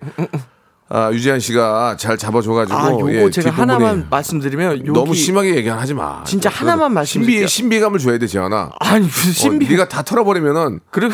[0.88, 5.96] 아, 유지한 씨가 잘 잡아줘가지고 아, 요거 예, 제가 하나만 말씀드리면 너무 심하게 얘기 하지
[5.96, 6.24] 마.
[6.26, 7.48] 진짜 하나만 말씀드릴게요.
[7.48, 8.72] 신비 신비감을 줘야 돼, 지현아.
[8.80, 11.12] 아니 무슨 신비 어, 네가 다 털어버리면은 그럼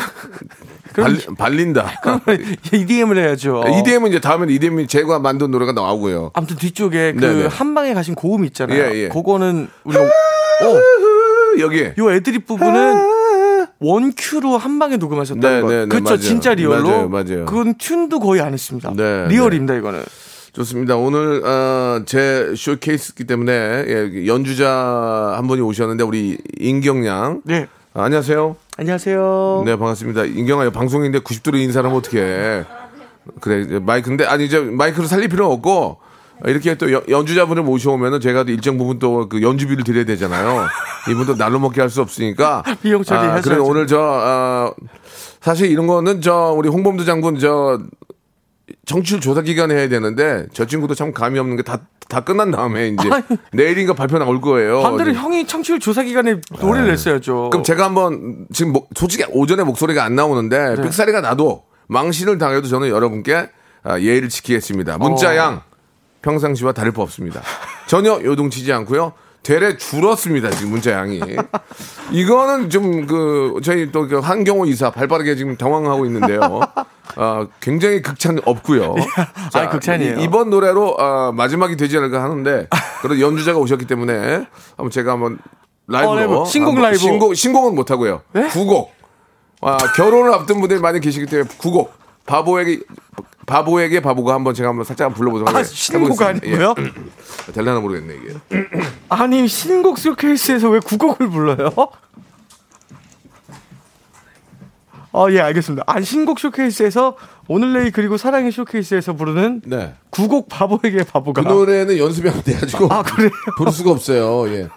[0.92, 1.90] 그럼 발, 발린다.
[2.70, 3.64] EDM을 해야죠.
[3.80, 6.32] EDM은 이제 다음엔 EDM이 제가 만든 노래가 나오고요.
[6.34, 7.46] 아무튼 뒤쪽에 그 네네.
[7.46, 8.78] 한방에 가신 고음 있잖아요.
[8.78, 9.08] 예, 예.
[9.08, 12.94] 그거는 우리가 어, 여기 요 애드립 부분은
[13.82, 15.68] one cue로 한 방에 녹음하셨다는 네, 거.
[15.68, 16.04] 네, 네, 그렇죠.
[16.04, 16.16] 맞아요.
[16.18, 16.82] 진짜 real로.
[16.88, 17.44] 맞아요, 맞아요.
[17.46, 18.92] 그건 tune도 거의 안 했습니다.
[18.96, 20.02] 네, real입니다, 이거는.
[20.52, 20.96] 좋습니다.
[20.96, 27.40] 오늘 어, 제 쇼케이스이기 때문에 예, 연주자 한 분이 오셨는데 우리 인경 양.
[27.44, 27.66] 네.
[27.94, 28.56] 아, 안녕하세요.
[28.76, 29.62] 안녕하세요.
[29.66, 30.24] 네 반갑습니다.
[30.24, 32.64] 인경아 방송인데 90도로 인사하면 어떡해.
[33.40, 35.98] 그래 이제 마이크인데 아니 이제 마이크로 살릴 필요는 없고
[36.46, 40.66] 이렇게 또 연- 연주자분을 모셔오면은 제가 또 일정 부분 또 그 연주비를 드려야 되잖아요.
[41.10, 42.62] 이분도 날로 먹게 할 수 없으니까.
[42.82, 43.56] 비용 처리 아, 그래.
[43.56, 44.74] 오늘 저 어,
[45.40, 47.78] 사실 이런 거는 저 우리 홍범도 장군 저
[48.86, 51.78] 정치율 조사 기간에 해야 되는데 저 친구도 참 감이 없는 게 다
[52.08, 53.22] 다 끝난 다음에 이제 아니.
[53.52, 54.82] 내일인가 발표 나올 거예요.
[54.82, 55.18] 반대로 네.
[55.18, 57.48] 형이 청취율 조사 기간에 노래를 냈어야죠.
[57.50, 60.82] 그럼 제가 한번 지금 목- 솔직히 오전에 목소리가 안 나오는데 네.
[60.82, 63.48] 삑사리가 나도 망신을 당해도 저는 여러분께
[63.84, 64.98] 아, 예의를 지키겠습니다.
[64.98, 65.71] 문자양 어.
[66.22, 67.42] 평상시와 다를 바 없습니다.
[67.86, 69.12] 전혀 요동치지 않고요.
[69.42, 71.20] 되레 줄었습니다 지금 문자 양이.
[72.12, 76.60] 이거는 좀 그 저희 또 그 한경호 이사 발빠르게 지금 당황하고 있는데요.
[77.16, 78.94] 아, 굉장히 극찬 없고요.
[79.54, 80.20] 아, 극찬이에요.
[80.20, 82.68] 이- 이번 노래로 아, 마지막이 되지 않을까 하는데
[83.02, 85.38] 그런 연주자가 오셨기 때문에 한번 제가 한번
[85.88, 86.44] 라이브로 어, 라이브.
[86.46, 86.98] 신곡 라이브.
[86.98, 88.22] 신곡 신곡은 못 하고요.
[88.32, 88.46] 네?
[88.48, 88.92] 구곡.
[89.60, 91.92] 아, 결혼을 앞둔 분들이 많이 계시기 때문에 구곡.
[92.26, 92.80] 바보에게
[93.46, 96.20] 바보에게 바보가 한번 제가 한번 살짝 불러보도록 아, 해- 신곡.
[96.22, 96.74] 아니고요?
[96.78, 97.52] 예.
[97.52, 98.34] 될라나 모르겠네 이게.
[99.08, 101.70] 아니 신곡 쇼케이스에서 왜 구곡을 불러요?
[105.14, 105.84] 어, 예, 알겠습니다.
[105.86, 109.92] 아, 신곡 쇼케이스에서 오늘 내일 그리고 사랑의 쇼케이스에서 부르는 네.
[110.08, 111.42] 구곡 바보에게 바보가.
[111.42, 113.28] 그 노래는 연습이 안 돼가지고 아, 그래요?
[113.58, 114.48] 부를 수가 없어요.
[114.54, 114.68] 예.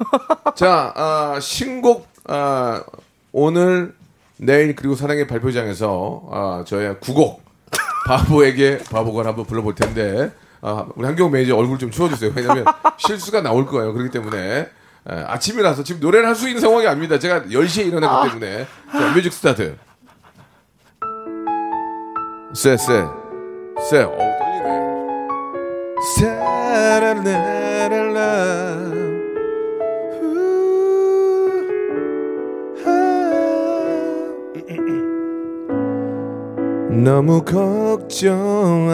[0.56, 2.84] 자, 아, 신곡 아,
[3.32, 3.96] 오늘
[4.38, 7.44] 내일 그리고 사랑의 발표장에서 아, 저의 구곡
[8.08, 12.32] 바보에게 바보가 한번 불러볼 텐데 아, 우리 한경 매니저 얼굴 좀 치워주세요.
[12.36, 12.66] 왜냐면
[12.98, 13.94] 실수가 나올 거예요.
[13.94, 14.38] 그렇기 때문에.
[15.08, 17.20] 에, 아 침이라서 지금 노래를 할 수 있는 상황이 아닙니다.
[17.20, 18.66] 제가 10시에 일어났기 때문에.
[18.92, 19.78] 자, music start.
[22.56, 23.04] 쎄쎄.
[23.90, 24.04] 쎄.
[24.04, 24.36] 어우
[27.20, 27.90] 떨리네
[36.96, 38.94] 너무 걱정하지는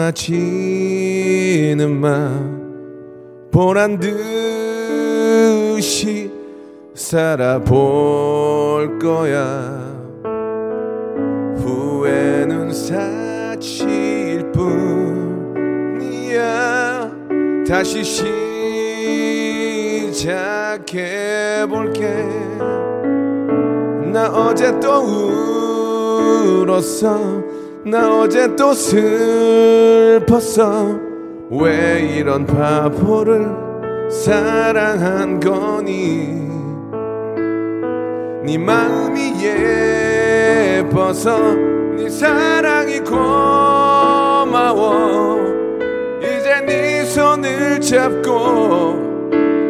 [2.00, 2.32] 마.
[3.52, 4.00] 보란
[5.78, 6.32] 듯이
[6.94, 7.70] 살아볼
[8.98, 9.80] 거야.
[11.58, 15.92] 후회는 사치일 뿐이야.
[17.68, 18.02] 다시
[20.12, 22.00] 시작해볼게.
[24.12, 25.02] 나 어제 또
[26.64, 27.41] 울었어
[27.84, 29.10] 나 어제 또 슬펐어.
[31.50, 33.50] 왜 이런 바보를
[34.08, 36.40] 사랑한 거니?
[38.44, 39.34] 네 마음이
[40.78, 41.54] 예뻐서
[41.96, 44.42] 네 사랑이 고마워.
[46.20, 49.00] 이제 네 손을 잡고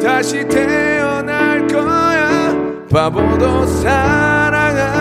[0.03, 2.55] 다시 태어날 거야.
[2.91, 4.93] 바보도 사랑합니다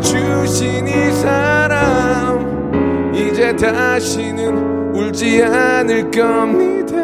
[0.00, 6.96] 주신 이 사람 이제 다시는 울지 않을 겁니다.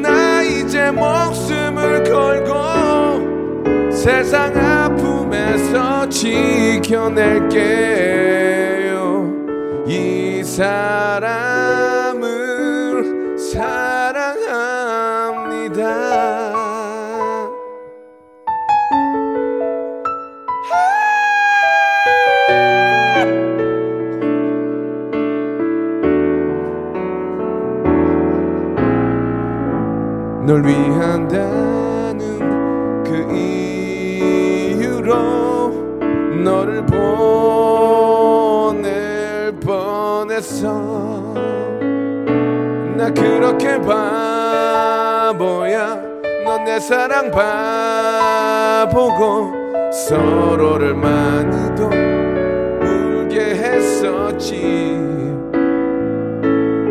[0.00, 2.54] 나 이제 목숨을 걸고
[3.90, 7.44] 세상 아픔에서 지켜낼게요.
[9.86, 11.93] 이 사람
[30.54, 32.22] 널 위한다는
[33.02, 35.16] 그 이유로
[36.44, 36.86] 너를
[38.66, 41.34] 보낼 뻔했어.
[42.96, 45.98] 나 그렇게 바보야.
[46.44, 47.32] 넌 내 사랑
[48.84, 51.86] 바보고 서로를 많이도
[52.80, 54.62] 울게 했었지.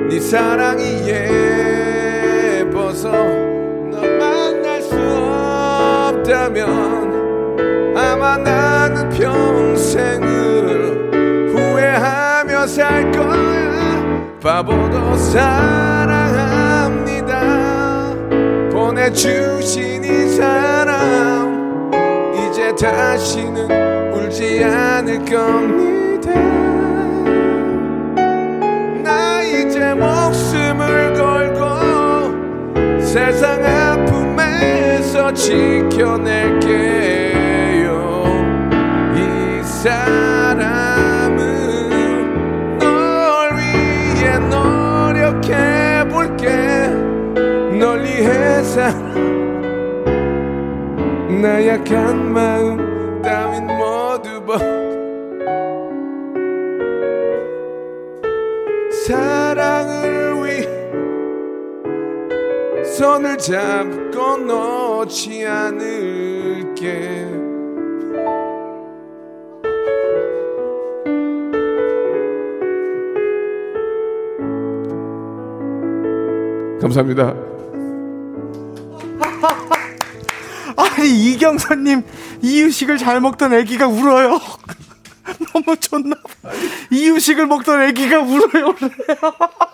[0.09, 0.83] 네 사랑이
[2.59, 3.32] 예뻐서
[6.23, 10.23] 없다면 아마 나는 평생을
[11.53, 16.39] 혼자 살 거야 바보도 사랑합니다.
[18.71, 21.91] 보내주신 이 사람
[22.33, 26.31] 이제 다시는 울지 않을 겁니다.
[29.03, 31.61] 나 이제 목숨을 걸고
[33.01, 33.82] 세상 아픔에
[35.23, 36.67] 서 지켜낼게요.
[39.15, 41.39] 이 사람은
[42.77, 46.47] 널 위해 노력해볼게.
[47.79, 48.97] 널 위해 살아
[51.41, 54.83] 나약한 마음 따윈 모두 버
[59.05, 59.32] 사
[62.97, 67.25] 손을 잡고 놓지 않을게
[76.79, 77.33] 감사합니다.
[80.77, 82.03] 아니 이경선님
[82.43, 84.39] 이유식을 잘 먹던 애기가 울어요.
[85.51, 86.49] 너무 좋나 봐.
[86.91, 88.75] 이유식을 먹던 애기가 울어요.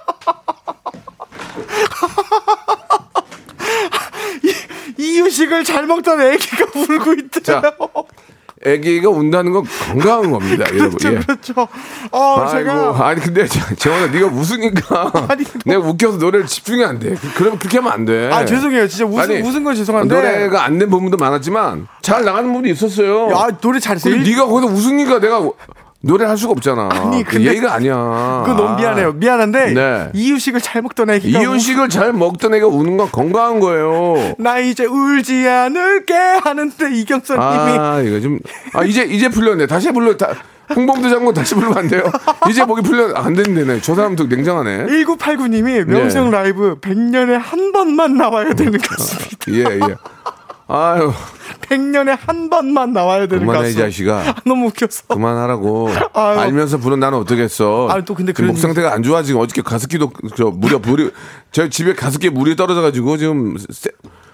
[5.49, 7.43] 이유식을 잘 먹던 애기가 울고 있대요.
[7.61, 7.73] 자,
[8.65, 10.97] 아기가 운다는 건 건강한 겁니다, 여러분.
[10.97, 11.19] 그렇죠, 예.
[11.19, 11.67] 그렇죠.
[12.11, 16.99] 어, 아이고, 제가 아니 근데 재- 재원아 네가 웃으니까 아니, 내가 웃겨서 노래를 집중이 안
[16.99, 17.15] 돼.
[17.15, 18.29] 그- 그러면 그렇게 하면 안 돼.
[18.31, 18.87] 아 죄송해요.
[18.89, 20.13] 진짜 웃은, 아니, 웃은 건 죄송한데.
[20.13, 23.29] 노래가 안 된 부분도 많았지만 잘 나가는 부분이 있었어요.
[23.31, 24.17] 야, 노래 잘했어요.
[24.17, 25.39] 네가 거기서 웃으니까 내가
[26.01, 26.87] 노래를 할 수가 없잖아.
[26.91, 28.43] 아니, 그 예의가 아니야.
[28.45, 29.13] 그거 너무 미안해요.
[29.13, 30.09] 미안한데 네.
[30.13, 34.35] 이유식을 잘 먹던 애기가 이유식을 잘 먹던 애가 우는 건 건강한 거예요.
[34.39, 38.39] 나 이제 울지 않을게 하는데 이경선님이 아 이거 좀
[38.73, 39.67] 아 이제 이제 풀렸네.
[39.67, 40.29] 다시 불러 다
[40.73, 42.03] 홍범도 장군 다시 부르면 안 돼요.
[42.49, 43.81] 이제 목이 풀려 안 된다네.
[43.81, 44.85] 저 사람도 냉정하네.
[44.85, 46.37] 1989님이 명성 네.
[46.37, 49.51] 라이브 100년에 한 번만 나와야 되는 가수입니다.
[49.51, 49.95] 예 예.
[50.71, 51.11] 아유
[51.61, 53.77] 100년에 한 번만 나와야 되는 그만해 이 가수.
[53.79, 54.35] 자식아.
[54.45, 55.03] 너무 웃겼어.
[55.07, 55.89] 그만하라고.
[56.13, 56.39] 아유.
[56.39, 57.87] 알면서 부른 나는 어떻겠어.
[57.89, 61.09] 아유, 또 근데 지금 목 그런- 상태가 안 좋아 지금 어저께 가습기도 저 무려 물이
[61.51, 63.89] 저 집에 가습기에 물이 떨어져가지고 지금 세-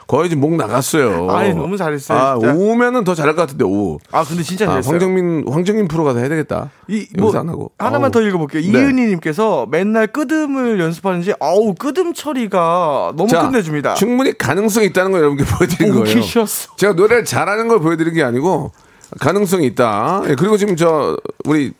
[0.07, 1.29] 거의 지금 목 나갔어요.
[1.31, 2.53] 아니, 너무 잘했어요, 아 진짜.
[2.53, 3.97] 오후면은 더 잘할 것 같은데 오후.
[4.11, 4.91] 아 근데 진짜 아, 잘했어요.
[4.91, 6.69] 황정민 황정민 프로가 다 해야 되겠다.
[6.87, 7.71] 이, 뭐, 여기서 안 하고.
[7.79, 8.11] 하나만 어우.
[8.11, 8.61] 더 읽어볼게요.
[8.61, 8.67] 네.
[8.67, 13.95] 이은희님께서 맨날 끄듬을 연습하는지, 아우, 끄듬 처리가 너무 자, 끝내줍니다.
[13.95, 16.03] 충분히 가능성이 있다는 걸 여러분께 보여드린 거예요.
[16.03, 16.75] 웃기셨어.
[16.75, 18.71] 제가 노래를 잘하는 걸 보여드린 게 아니고
[19.19, 20.21] 가능성이 있다.
[20.29, 21.73] 예, 그리고 지금 저 우리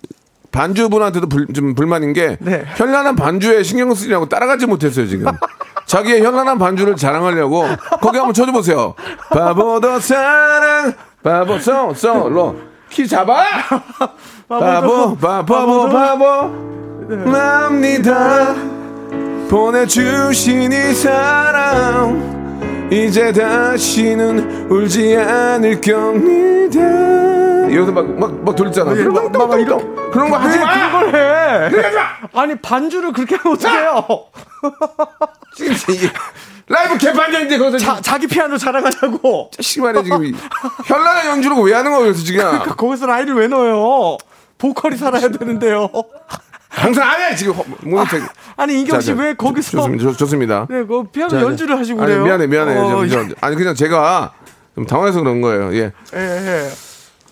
[0.52, 2.64] 반주분한테도 불, 좀 불만인 게 네.
[2.76, 5.28] 현란한 반주에 신경 쓰냐고 따라가지 못했어요 지금.
[5.86, 7.66] 자기의 현란한 반주를 자랑하려고
[8.02, 8.96] 거기 한번 쳐줘보세요.
[9.30, 10.94] 바보도 사랑
[11.24, 12.56] 바보 쏘 쏘로
[12.90, 13.44] 키 잡아.
[14.48, 16.52] 바보 바보 바보
[17.30, 18.56] 납니다.
[19.50, 26.80] 보내주신 이 사람 이제 다시는 울지 않을 겁니다
[27.74, 31.16] 여기서 막 막 막 돌잖아 예, 막- 막- 막 이런- 그런 거 하지 왜마 그걸
[31.16, 31.70] 해?
[32.34, 34.06] 아니, 반주를 그렇게 하면 어떡해요?
[35.56, 36.10] 지금 이
[36.68, 39.52] 라이브 개판장인데 거기서 자, 자기 피아노 자랑하자고.
[39.60, 40.34] 시간에 지금 이
[40.86, 44.18] 현란한 연주를 왜 하는 거예요 지금 거기서 라이를 왜 넣어요?
[44.58, 45.90] 보컬이 살아야 되는데요.
[46.70, 48.18] 항상 안해 지금 모니터
[48.58, 49.72] 아니, 이경 씨 자, 자, 왜 거기서.
[49.78, 52.26] 좋습니다 좋- 좋습니다 네, 그 피아노 자, 연주를 하시고 아니, 그래요.
[52.26, 54.34] 미안해 미안해 어, 저, 저, 아니 그냥 제가
[54.76, 56.70] 좀 당황해서 그런 거예요 예 예, 예.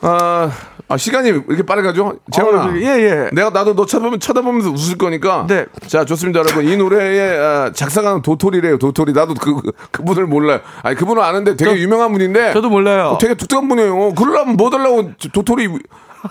[0.03, 0.51] 아,
[0.89, 2.17] 아, 시간이 왜 이렇게 빨리 가죠?
[2.31, 2.65] 재원아.
[2.65, 3.29] 어, 예, 예.
[3.31, 5.45] 내가 나도 너 쳐다보면 쳐다보면서 웃을 거니까.
[5.47, 5.65] 네.
[5.87, 6.65] 자, 좋습니다, 여러분.
[6.67, 8.77] 이 노래의 아, 작사가는 도토리래요.
[8.77, 9.13] 도토리.
[9.13, 9.61] 나도 그
[9.91, 10.59] 그분을 몰라요.
[10.83, 12.51] 아니 그분은 아는데 되게 유명한 분인데.
[12.51, 13.11] 저도 몰라요.
[13.11, 14.13] 어, 되게 독특한 분이에요.
[14.13, 15.69] 그러려면 뭐 달라고 도토리.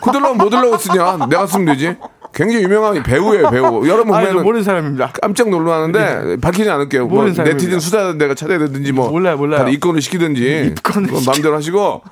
[0.02, 1.26] 그들려면 뭐 달라고 쓰냐?
[1.28, 1.96] 내가 쓰면 되지.
[2.32, 3.86] 굉장히 유명한 배우예요, 배우.
[3.88, 5.12] 여러분 아니, 저 보면은 모르는 사람입니다.
[5.20, 7.06] 깜짝 놀라는데 밝히지 않을게요.
[7.06, 7.24] 뭐.
[7.26, 9.68] 네티즌 수사 내가 찾아야 되든지 뭐 몰라요, 몰라요.
[9.68, 12.02] 입건을 시키든지 입건을 마음대로 하시고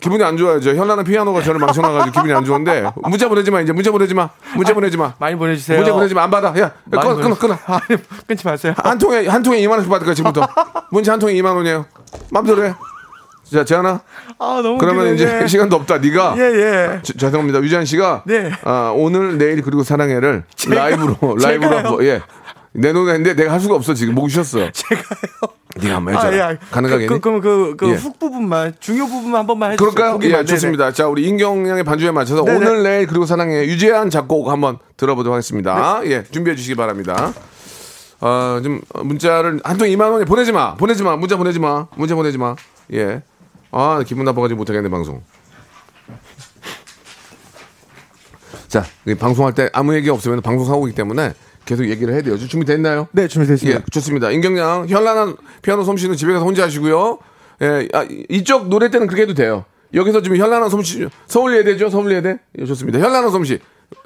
[0.00, 0.60] 기분이 안 좋아요.
[0.60, 4.28] 저 현란한 피아노가 저를 망쳐놔가지고 기분이 안 좋은데 문자 보내지 마 이제 문자 보내지 마
[4.54, 5.78] 문자 보내지 마 많이 보내주세요.
[5.78, 7.56] 문자 보내지 마 안 받아 야 끊어 끊어 끊어
[8.26, 8.74] 끊지 마세요.
[8.76, 10.46] 한 통에 한 통에 2만 원씩 받을 거야 지금부터
[10.92, 11.86] 문자 한 통에 2만 원이에요.
[12.30, 12.74] 마음대로 해.
[13.50, 14.00] 자 재하나
[14.38, 15.14] 아, 너무 그러면 웃기네.
[15.38, 15.98] 이제 시간도 없다.
[15.98, 17.00] 네가 예, 예.
[17.02, 17.60] 저- 죄송합니다.
[17.60, 18.50] 유지한 씨가 네.
[18.64, 21.76] 아, 오늘 내일 그리고 사랑해를 라이브로 라이브로 제가요?
[21.88, 22.20] 한번, 예.
[22.72, 24.70] 내 노래인데 내가 할 수가 없어 지금 목이 쉬었어.
[24.72, 25.04] 제가요.
[25.80, 26.26] 네가 한번 해줘.
[26.44, 26.58] 아, 예.
[26.70, 27.08] 가능하겠니?
[27.08, 27.94] 그, 그, 그, 그, 예.
[27.94, 29.90] 훅 부분만, 중요 부분만 한 번만 해주세요.
[29.90, 30.18] 그럴까요?
[30.22, 30.92] 예, 좋습니다.
[30.92, 32.56] 자, 우리 인경 양의 반주에 맞춰서 네네.
[32.56, 36.00] 오늘 내일 그리고 사랑해 유재한 작곡 한번 들어보도록 하겠습니다.
[36.04, 37.32] 예, 준비해 주시기 바랍니다.
[38.20, 40.74] 어, 좀 문자를 한 통 2만 원에 보내지 마.
[40.74, 41.16] 보내지 마.
[41.16, 41.86] 문자 보내지 마.
[41.96, 42.56] 문자 보내지 마.
[42.92, 43.22] 예.
[43.70, 45.22] 아, 기분 나빠가지고 못하겠네 방송.
[48.68, 51.32] 자, 이 방송할 때 아무 얘기 없으면 방송 사고이기 때문에
[51.64, 52.38] 계속 얘기를 해야 돼요.
[52.38, 53.08] 준비됐나요?
[53.12, 53.80] 네, 준비됐습니다.
[53.80, 54.30] 예, 좋습니다.
[54.30, 57.18] 인경 양, 현란한 피아노 솜씨는 집에 가서 혼자 하시고요.
[57.62, 59.64] 예, 아, 이쪽 노래 때는 그렇게 해도 돼요.
[59.94, 61.88] 여기서 지금 현란한 솜씨, 서울 예대죠?
[61.90, 62.38] 서울 예대?
[62.58, 62.98] 예, 좋습니다.
[62.98, 63.58] 현란한 솜씨.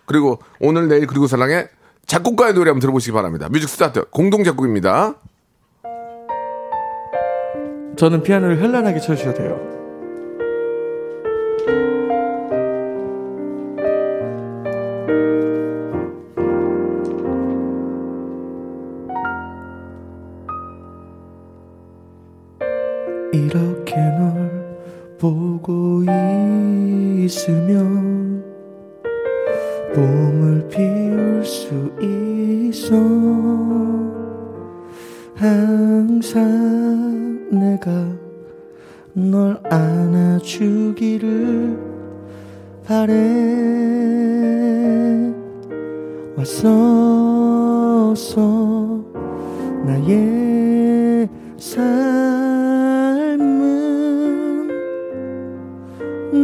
[0.07, 1.69] 그리고 오늘, 내일, 그리고 사랑의
[2.07, 3.49] 작곡가의 노래 한번 들어보시기 바랍니다.
[3.51, 5.15] music start, 공동 작곡입니다.
[7.97, 9.73] 저는 피아노를 현란하게 쳐주셔도 돼요.
[23.33, 24.77] 이렇게 널
[25.19, 26.03] 보고
[27.25, 28.45] 있으면
[29.95, 32.95] 봄을 피울 수 있어
[35.37, 37.91] 항상 내가
[39.13, 41.29] 널 안아주기를
[42.87, 43.13] 바래.
[46.35, 46.75] 왔었어
[49.85, 51.89] 나의 삶은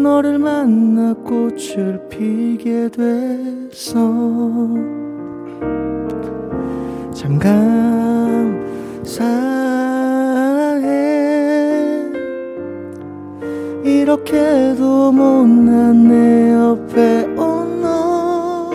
[0.03, 3.99] 너를 만나 꽃을 피게 됐어
[7.15, 9.25] 참 감사
[14.09, 18.71] 이렇게도 못난 내 옆에 온너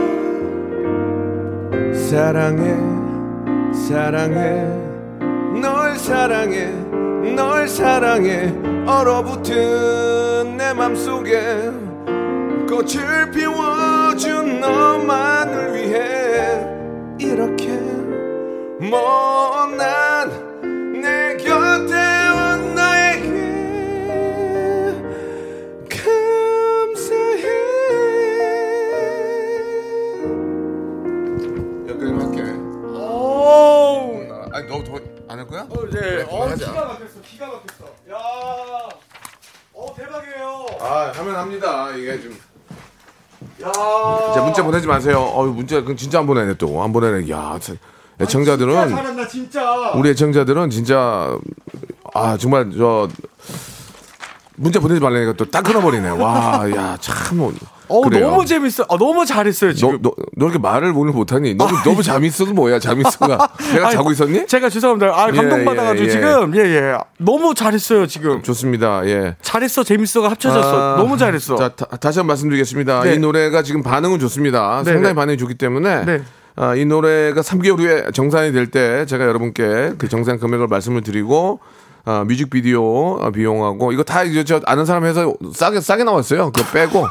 [1.92, 2.76] 사랑해,
[3.74, 4.64] 사랑해,
[5.60, 6.68] 널 사랑해,
[7.36, 8.54] 널 사랑해,
[8.86, 11.72] 얼어붙은 내 맘속에
[12.70, 16.64] 꽃을 피워준 너만을 위해
[17.18, 17.70] 이렇게
[18.80, 20.53] 못난
[36.04, 36.26] 네.
[36.30, 36.54] 어.
[36.54, 37.86] 기가 막혔어, 기가 막혔어.
[38.12, 38.18] 야,
[39.74, 40.66] 어 대박이에요.
[40.82, 42.38] 아 하면 합니다 이게 좀
[43.62, 45.20] 야, 자, 문자 보내지 마세요.
[45.22, 46.82] 어, 문자 그건 진짜 안 보내네 또.
[46.84, 47.30] 안 보내네.
[47.30, 47.78] 야, 참.
[47.78, 47.80] 진짜
[48.20, 49.92] 애청자들은 잘한다 진짜.
[49.96, 51.38] 우리 애청자들은 진짜
[52.14, 53.08] 아 정말 저
[54.56, 56.10] 문자 보내지 말라니까 또 딱 끊어버리네.
[56.10, 57.56] 와, 야, 참.
[57.88, 58.10] 뭐, 어.
[58.10, 58.84] 너무 재밌어.
[58.90, 60.00] 아, 너무 잘했어요 너, 지금.
[60.02, 61.56] 너, 너 이렇게 말을 오늘 못하니?
[61.56, 63.50] 너무, 너무 잠 있어도 뭐야, 잠 있어가.
[63.74, 64.48] 내가 아니, 자고 있었니?
[64.48, 65.08] 제가 죄송합니다.
[65.14, 66.10] 아 감동받아가지고 예, 예.
[66.12, 68.42] 지금 예예 너무 잘했어요 지금.
[68.42, 69.06] 좋습니다.
[69.08, 69.36] 예.
[69.42, 70.94] 잘했어 재밌어가 합쳐졌어.
[70.94, 71.56] 아, 너무 잘했어.
[71.56, 73.04] 자, 다, 다시 한번 말씀드리겠습니다.
[73.04, 73.14] 네.
[73.16, 74.82] 이 노래가 지금 반응은 좋습니다.
[74.86, 75.14] 네, 상당히 네.
[75.14, 76.22] 반응이 좋기 때문에 네.
[76.56, 81.60] 아, 이 노래가 3개월 후에 정산이 될 때 제가 여러분께 그 정산 금액을 말씀을 드리고
[82.06, 86.52] 아, 뮤직비디오 아, 비용하고 이거 다 이제 저 아는 사람 해서 싸게 싸게 나왔어요.
[86.52, 87.08] 그거 빼고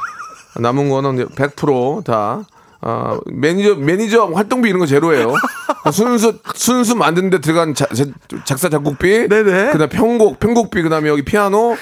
[0.58, 2.44] 남은 거는 이제 100%다
[2.84, 5.34] 아, 매니저 매니저 활동비 이런 거 제로예요.
[5.92, 8.10] 순수 순수 만드는데 들어간 자, 제-
[8.44, 9.70] 작사 작곡비, 네네.
[9.72, 11.76] 그다음 편곡 편곡비, 그다음에 여기 피아노,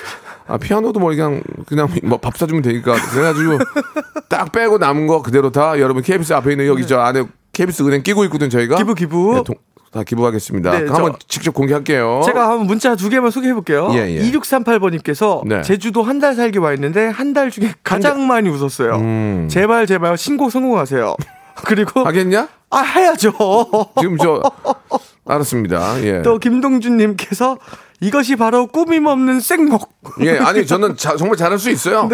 [0.46, 3.58] 아 피아노도 뭐 그냥 그냥 뭐 밥 사주면 되니까 그래가지고
[4.28, 8.02] 딱 빼고 남은 거 그대로 다 여러분 KBS 앞에 있는 여기 저 안에 KBS 은행
[8.02, 9.34] 끼고 있거든 저희가 기부, 기부.
[9.36, 9.56] 네, 동-
[9.92, 10.70] 다 기부하겠습니다.
[10.70, 12.22] 네, 한번 저- 직접 공개할게요.
[12.24, 13.90] 제가 한번 문자 두 개만 소개해 볼게요.
[13.94, 14.20] 예, 예.
[14.30, 15.62] 2638번님께서 네.
[15.62, 18.94] 제주도 한 달 살기 와 있는데 한 달 중에 가장 많이 웃었어요.
[18.96, 19.48] 음.
[19.50, 21.16] 제발 제발 신곡 성공하세요.
[21.64, 22.48] 그리고 하겠냐?
[22.70, 23.32] 아 해야죠.
[24.00, 24.42] 지금 저
[25.26, 26.02] 알았습니다.
[26.04, 26.22] 예.
[26.22, 27.58] 또 김동준님께서
[28.00, 29.90] 이것이 바로 꾸밈 없는 생목.
[30.20, 32.08] 예, 아니 저는 자- 정말 잘할 수 있어요.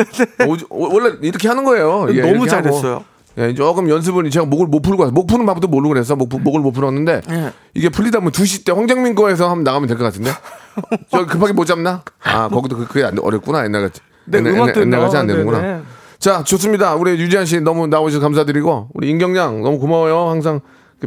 [0.47, 2.07] 오- 오- 원래 이렇게 하는 거예요.
[2.11, 2.47] 예, 네, 너무.
[2.49, 3.05] 잘했어요.
[3.39, 6.61] 예, 조금 연습을 제가 목을 못 풀고 목 푸는 방법도 모르고 그래서 목, 푸- 목을
[6.61, 7.53] 못 풀었는데 예.
[7.75, 10.31] 이게 풀리다 보면 2시 때 황정민 거에서 한번 나가면 될 것 같은데.
[11.11, 12.03] 저 급하게 못 잡나?
[12.25, 13.65] 아, 거기도 그- 그게 안, 어렵구나.
[13.65, 14.01] 옛날 같이.
[14.25, 15.61] 네, 옛날, 옛날, 옛날 같이 안 네, 되는구나.
[15.61, 15.81] 네.
[16.19, 16.95] 자, 좋습니다.
[16.95, 20.31] 우리 유지한 씨 너무 나오셔서 감사드리고 우리 인경양 너무 고마워요.
[20.31, 20.61] 항상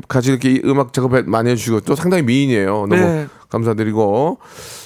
[0.08, 2.88] 같이 이렇게 이 음악 작업 많이 해주시고 또 상당히 미인이에요.
[2.90, 3.28] 너무 네.
[3.50, 4.38] 감사드리고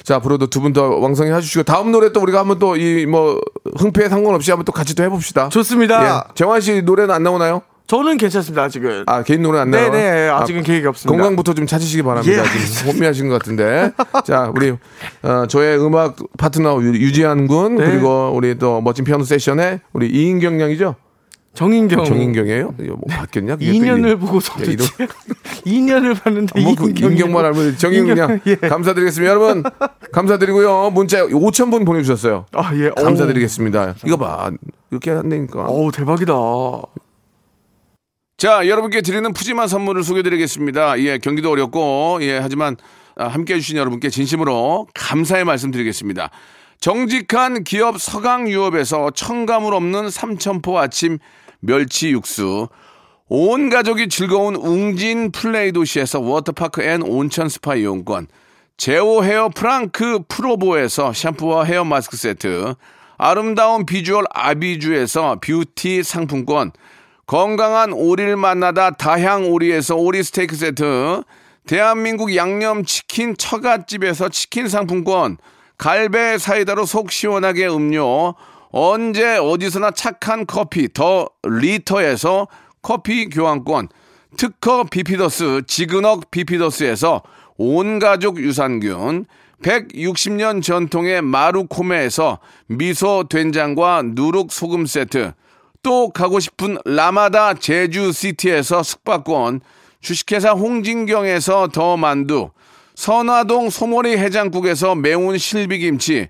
[0.03, 3.39] 자 앞으로도 두 분 더 왕성히 해주시고 다음 노래 또 우리가 한번 또 이 뭐
[3.77, 5.49] 흥패에 상관없이 한번 또 같이 또 해봅시다.
[5.49, 6.25] 좋습니다.
[6.29, 6.33] 예.
[6.35, 7.61] 정환 씨 노래는 안 나오나요?
[7.85, 9.03] 저는 괜찮습니다 아직은.
[9.07, 9.91] 아 개인 노래 안 나요?
[9.91, 11.15] 네네 아직은 계획이 없습니다.
[11.21, 12.41] 건강부터 좀 찾으시기 바랍니다.
[12.41, 13.91] 예, 지금 혼미하신 것 같은데.
[14.25, 14.73] 자, 우리
[15.21, 17.85] 어, 저의 음악 파트너 유- 유지한 군 네.
[17.85, 20.95] 그리고 우리 또 멋진 피아노 세션에 우리 이인경 양이죠?
[21.53, 22.03] 정인경.
[22.05, 22.73] 정인경이에요?
[22.79, 23.57] 이거 뭐 바뀌었냐?
[23.57, 24.87] 그게 또 2년을 이- 보고서 야, 이런-
[25.65, 28.55] 2년을 봤는데 뭐 그 인경만 알면 정인경 양 예.
[28.55, 29.29] 감사드리겠습니다.
[29.31, 29.63] 여러분
[30.11, 30.89] 감사드리고요.
[30.91, 32.45] 문자 5천 분 보내주셨어요.
[32.53, 32.89] 아 예.
[32.89, 33.95] 감사드리겠습니다.
[34.05, 34.49] 이거 봐
[34.89, 35.65] 이렇게 한다니까.
[35.67, 36.33] 어우 대박이다.
[38.37, 40.99] 자, 여러분께 드리는 푸짐한 선물을 소개드리겠습니다.
[40.99, 42.75] 예, 경기도 어렵고, 예, 하지만
[43.15, 46.29] 아, 함께 해주신 여러분께 진심으로 감사의 말씀 드리겠습니다.
[46.81, 51.19] 정직한 기업 서강유업에서 첨가물 없는 삼천포 아침
[51.65, 52.67] 멸치 육수,
[53.29, 58.27] 온 가족이 즐거운 웅진 플레이 도시에서 워터파크 and 온천 스파 이용권,
[58.75, 62.75] 제오 헤어 프랑크 프로보에서 샴푸와 헤어 마스크 세트,
[63.17, 66.71] 아름다운 비주얼 아비주에서 뷰티 상품권,
[67.25, 71.23] 건강한 오리를 만나다 다향 오리에서 오리 스테이크 세트,
[71.65, 75.37] 대한민국 양념치킨 처갓집에서 치킨 상품권,
[75.77, 78.35] 갈배 사이다로 속 시원하게 음료,
[78.75, 82.47] 언제 어디서나 착한 커피 더 리터에서
[82.81, 83.89] 커피 교환권,
[84.35, 87.21] 특허 비피더스 지그넉 비피더스에서
[87.57, 89.27] 온가족 유산균,
[89.61, 95.33] 160년 전통의 마루코메에서 미소 된장과 누룩 소금 세트,
[95.83, 99.61] 또 가고 싶은 라마다 제주시티에서 숙박권,
[100.01, 102.49] 주식회사 홍진경에서 더 만두,
[102.95, 106.29] 선화동 소머리 해장국에서 매운 실비김치,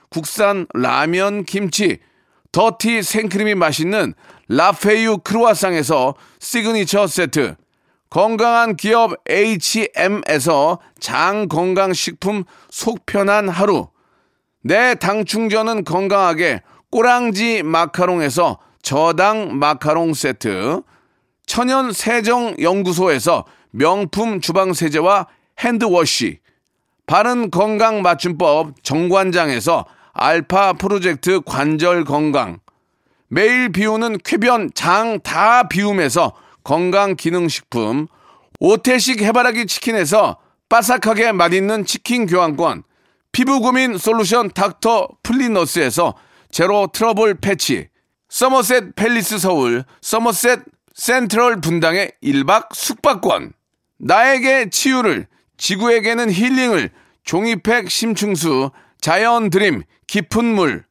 [0.21, 1.99] 국산 라면 김치,
[2.51, 4.13] 더티 생크림이 맛있는
[4.49, 7.55] 라페유 크루아상에서 시그니처 세트,
[8.09, 13.87] 건강한 기업 H&M에서 장건강식품 속편한 하루,
[14.63, 20.81] 내 당 충전은 건강하게 꼬랑지 마카롱에서 저당 마카롱 세트,
[21.45, 25.27] 천연 세정 연구소에서 명품 주방 세제와
[25.59, 26.39] 핸드워시,
[27.05, 32.59] 바른 건강 맞춤법 정관장에서 알파 프로젝트 관절 건강,
[33.27, 36.33] 매일 비우는 쾌변 장 다 비움에서
[36.63, 38.07] 건강 기능 식품,
[38.59, 40.37] 오태식 해바라기 치킨에서
[40.69, 42.83] 바삭하게 맛있는 치킨 교환권,
[43.31, 46.15] 피부 고민 솔루션 닥터 플리너스에서
[46.51, 47.87] 제로 트러블 패치,
[48.29, 50.59] 서머셋 팰리스 서울, 서머셋
[50.93, 53.53] 센트럴 분당의 1박 숙박권,
[53.99, 56.89] 나에게 치유를, 지구에게는 힐링을,
[57.23, 58.71] 종이팩 심층수,
[59.01, 60.83] 자연 드림, 깊은 물,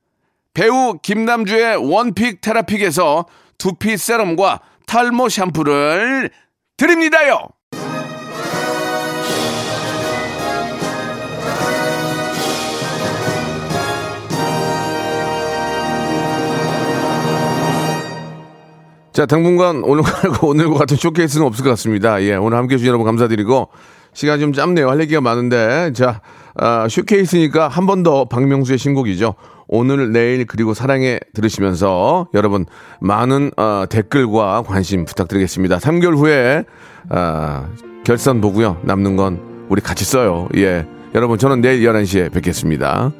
[0.52, 6.30] 배우 김남주의 one pick 테라픽에서 두피 세럼과 탈모 샴푸를
[6.76, 7.38] 드립니다요!
[19.12, 22.20] 자, 당분간 오늘과 오늘과 같은 쇼케이스는 없을 것 같습니다.
[22.22, 23.68] 예, 오늘 함께 해주신 여러분 감사드리고,
[24.14, 24.88] 시간이 좀 짧네요.
[24.88, 26.22] 할 얘기가 많은데, 자,
[26.56, 29.34] 아, 쇼케이스니까 한 번 더 박명수의 신곡이죠.
[29.68, 32.66] 오늘, 내일, 그리고 사랑해 들으시면서 여러분
[33.00, 35.78] 많은 어, 댓글과 관심 부탁드리겠습니다.
[35.78, 36.64] 3개월 후에
[37.08, 37.68] 아,
[38.04, 38.78] 결산 보고요.
[38.82, 40.48] 남는 건 우리 같이 써요.
[40.56, 40.86] 예.
[41.14, 43.12] 여러분, 저는 내일 11시에 뵙겠습니다.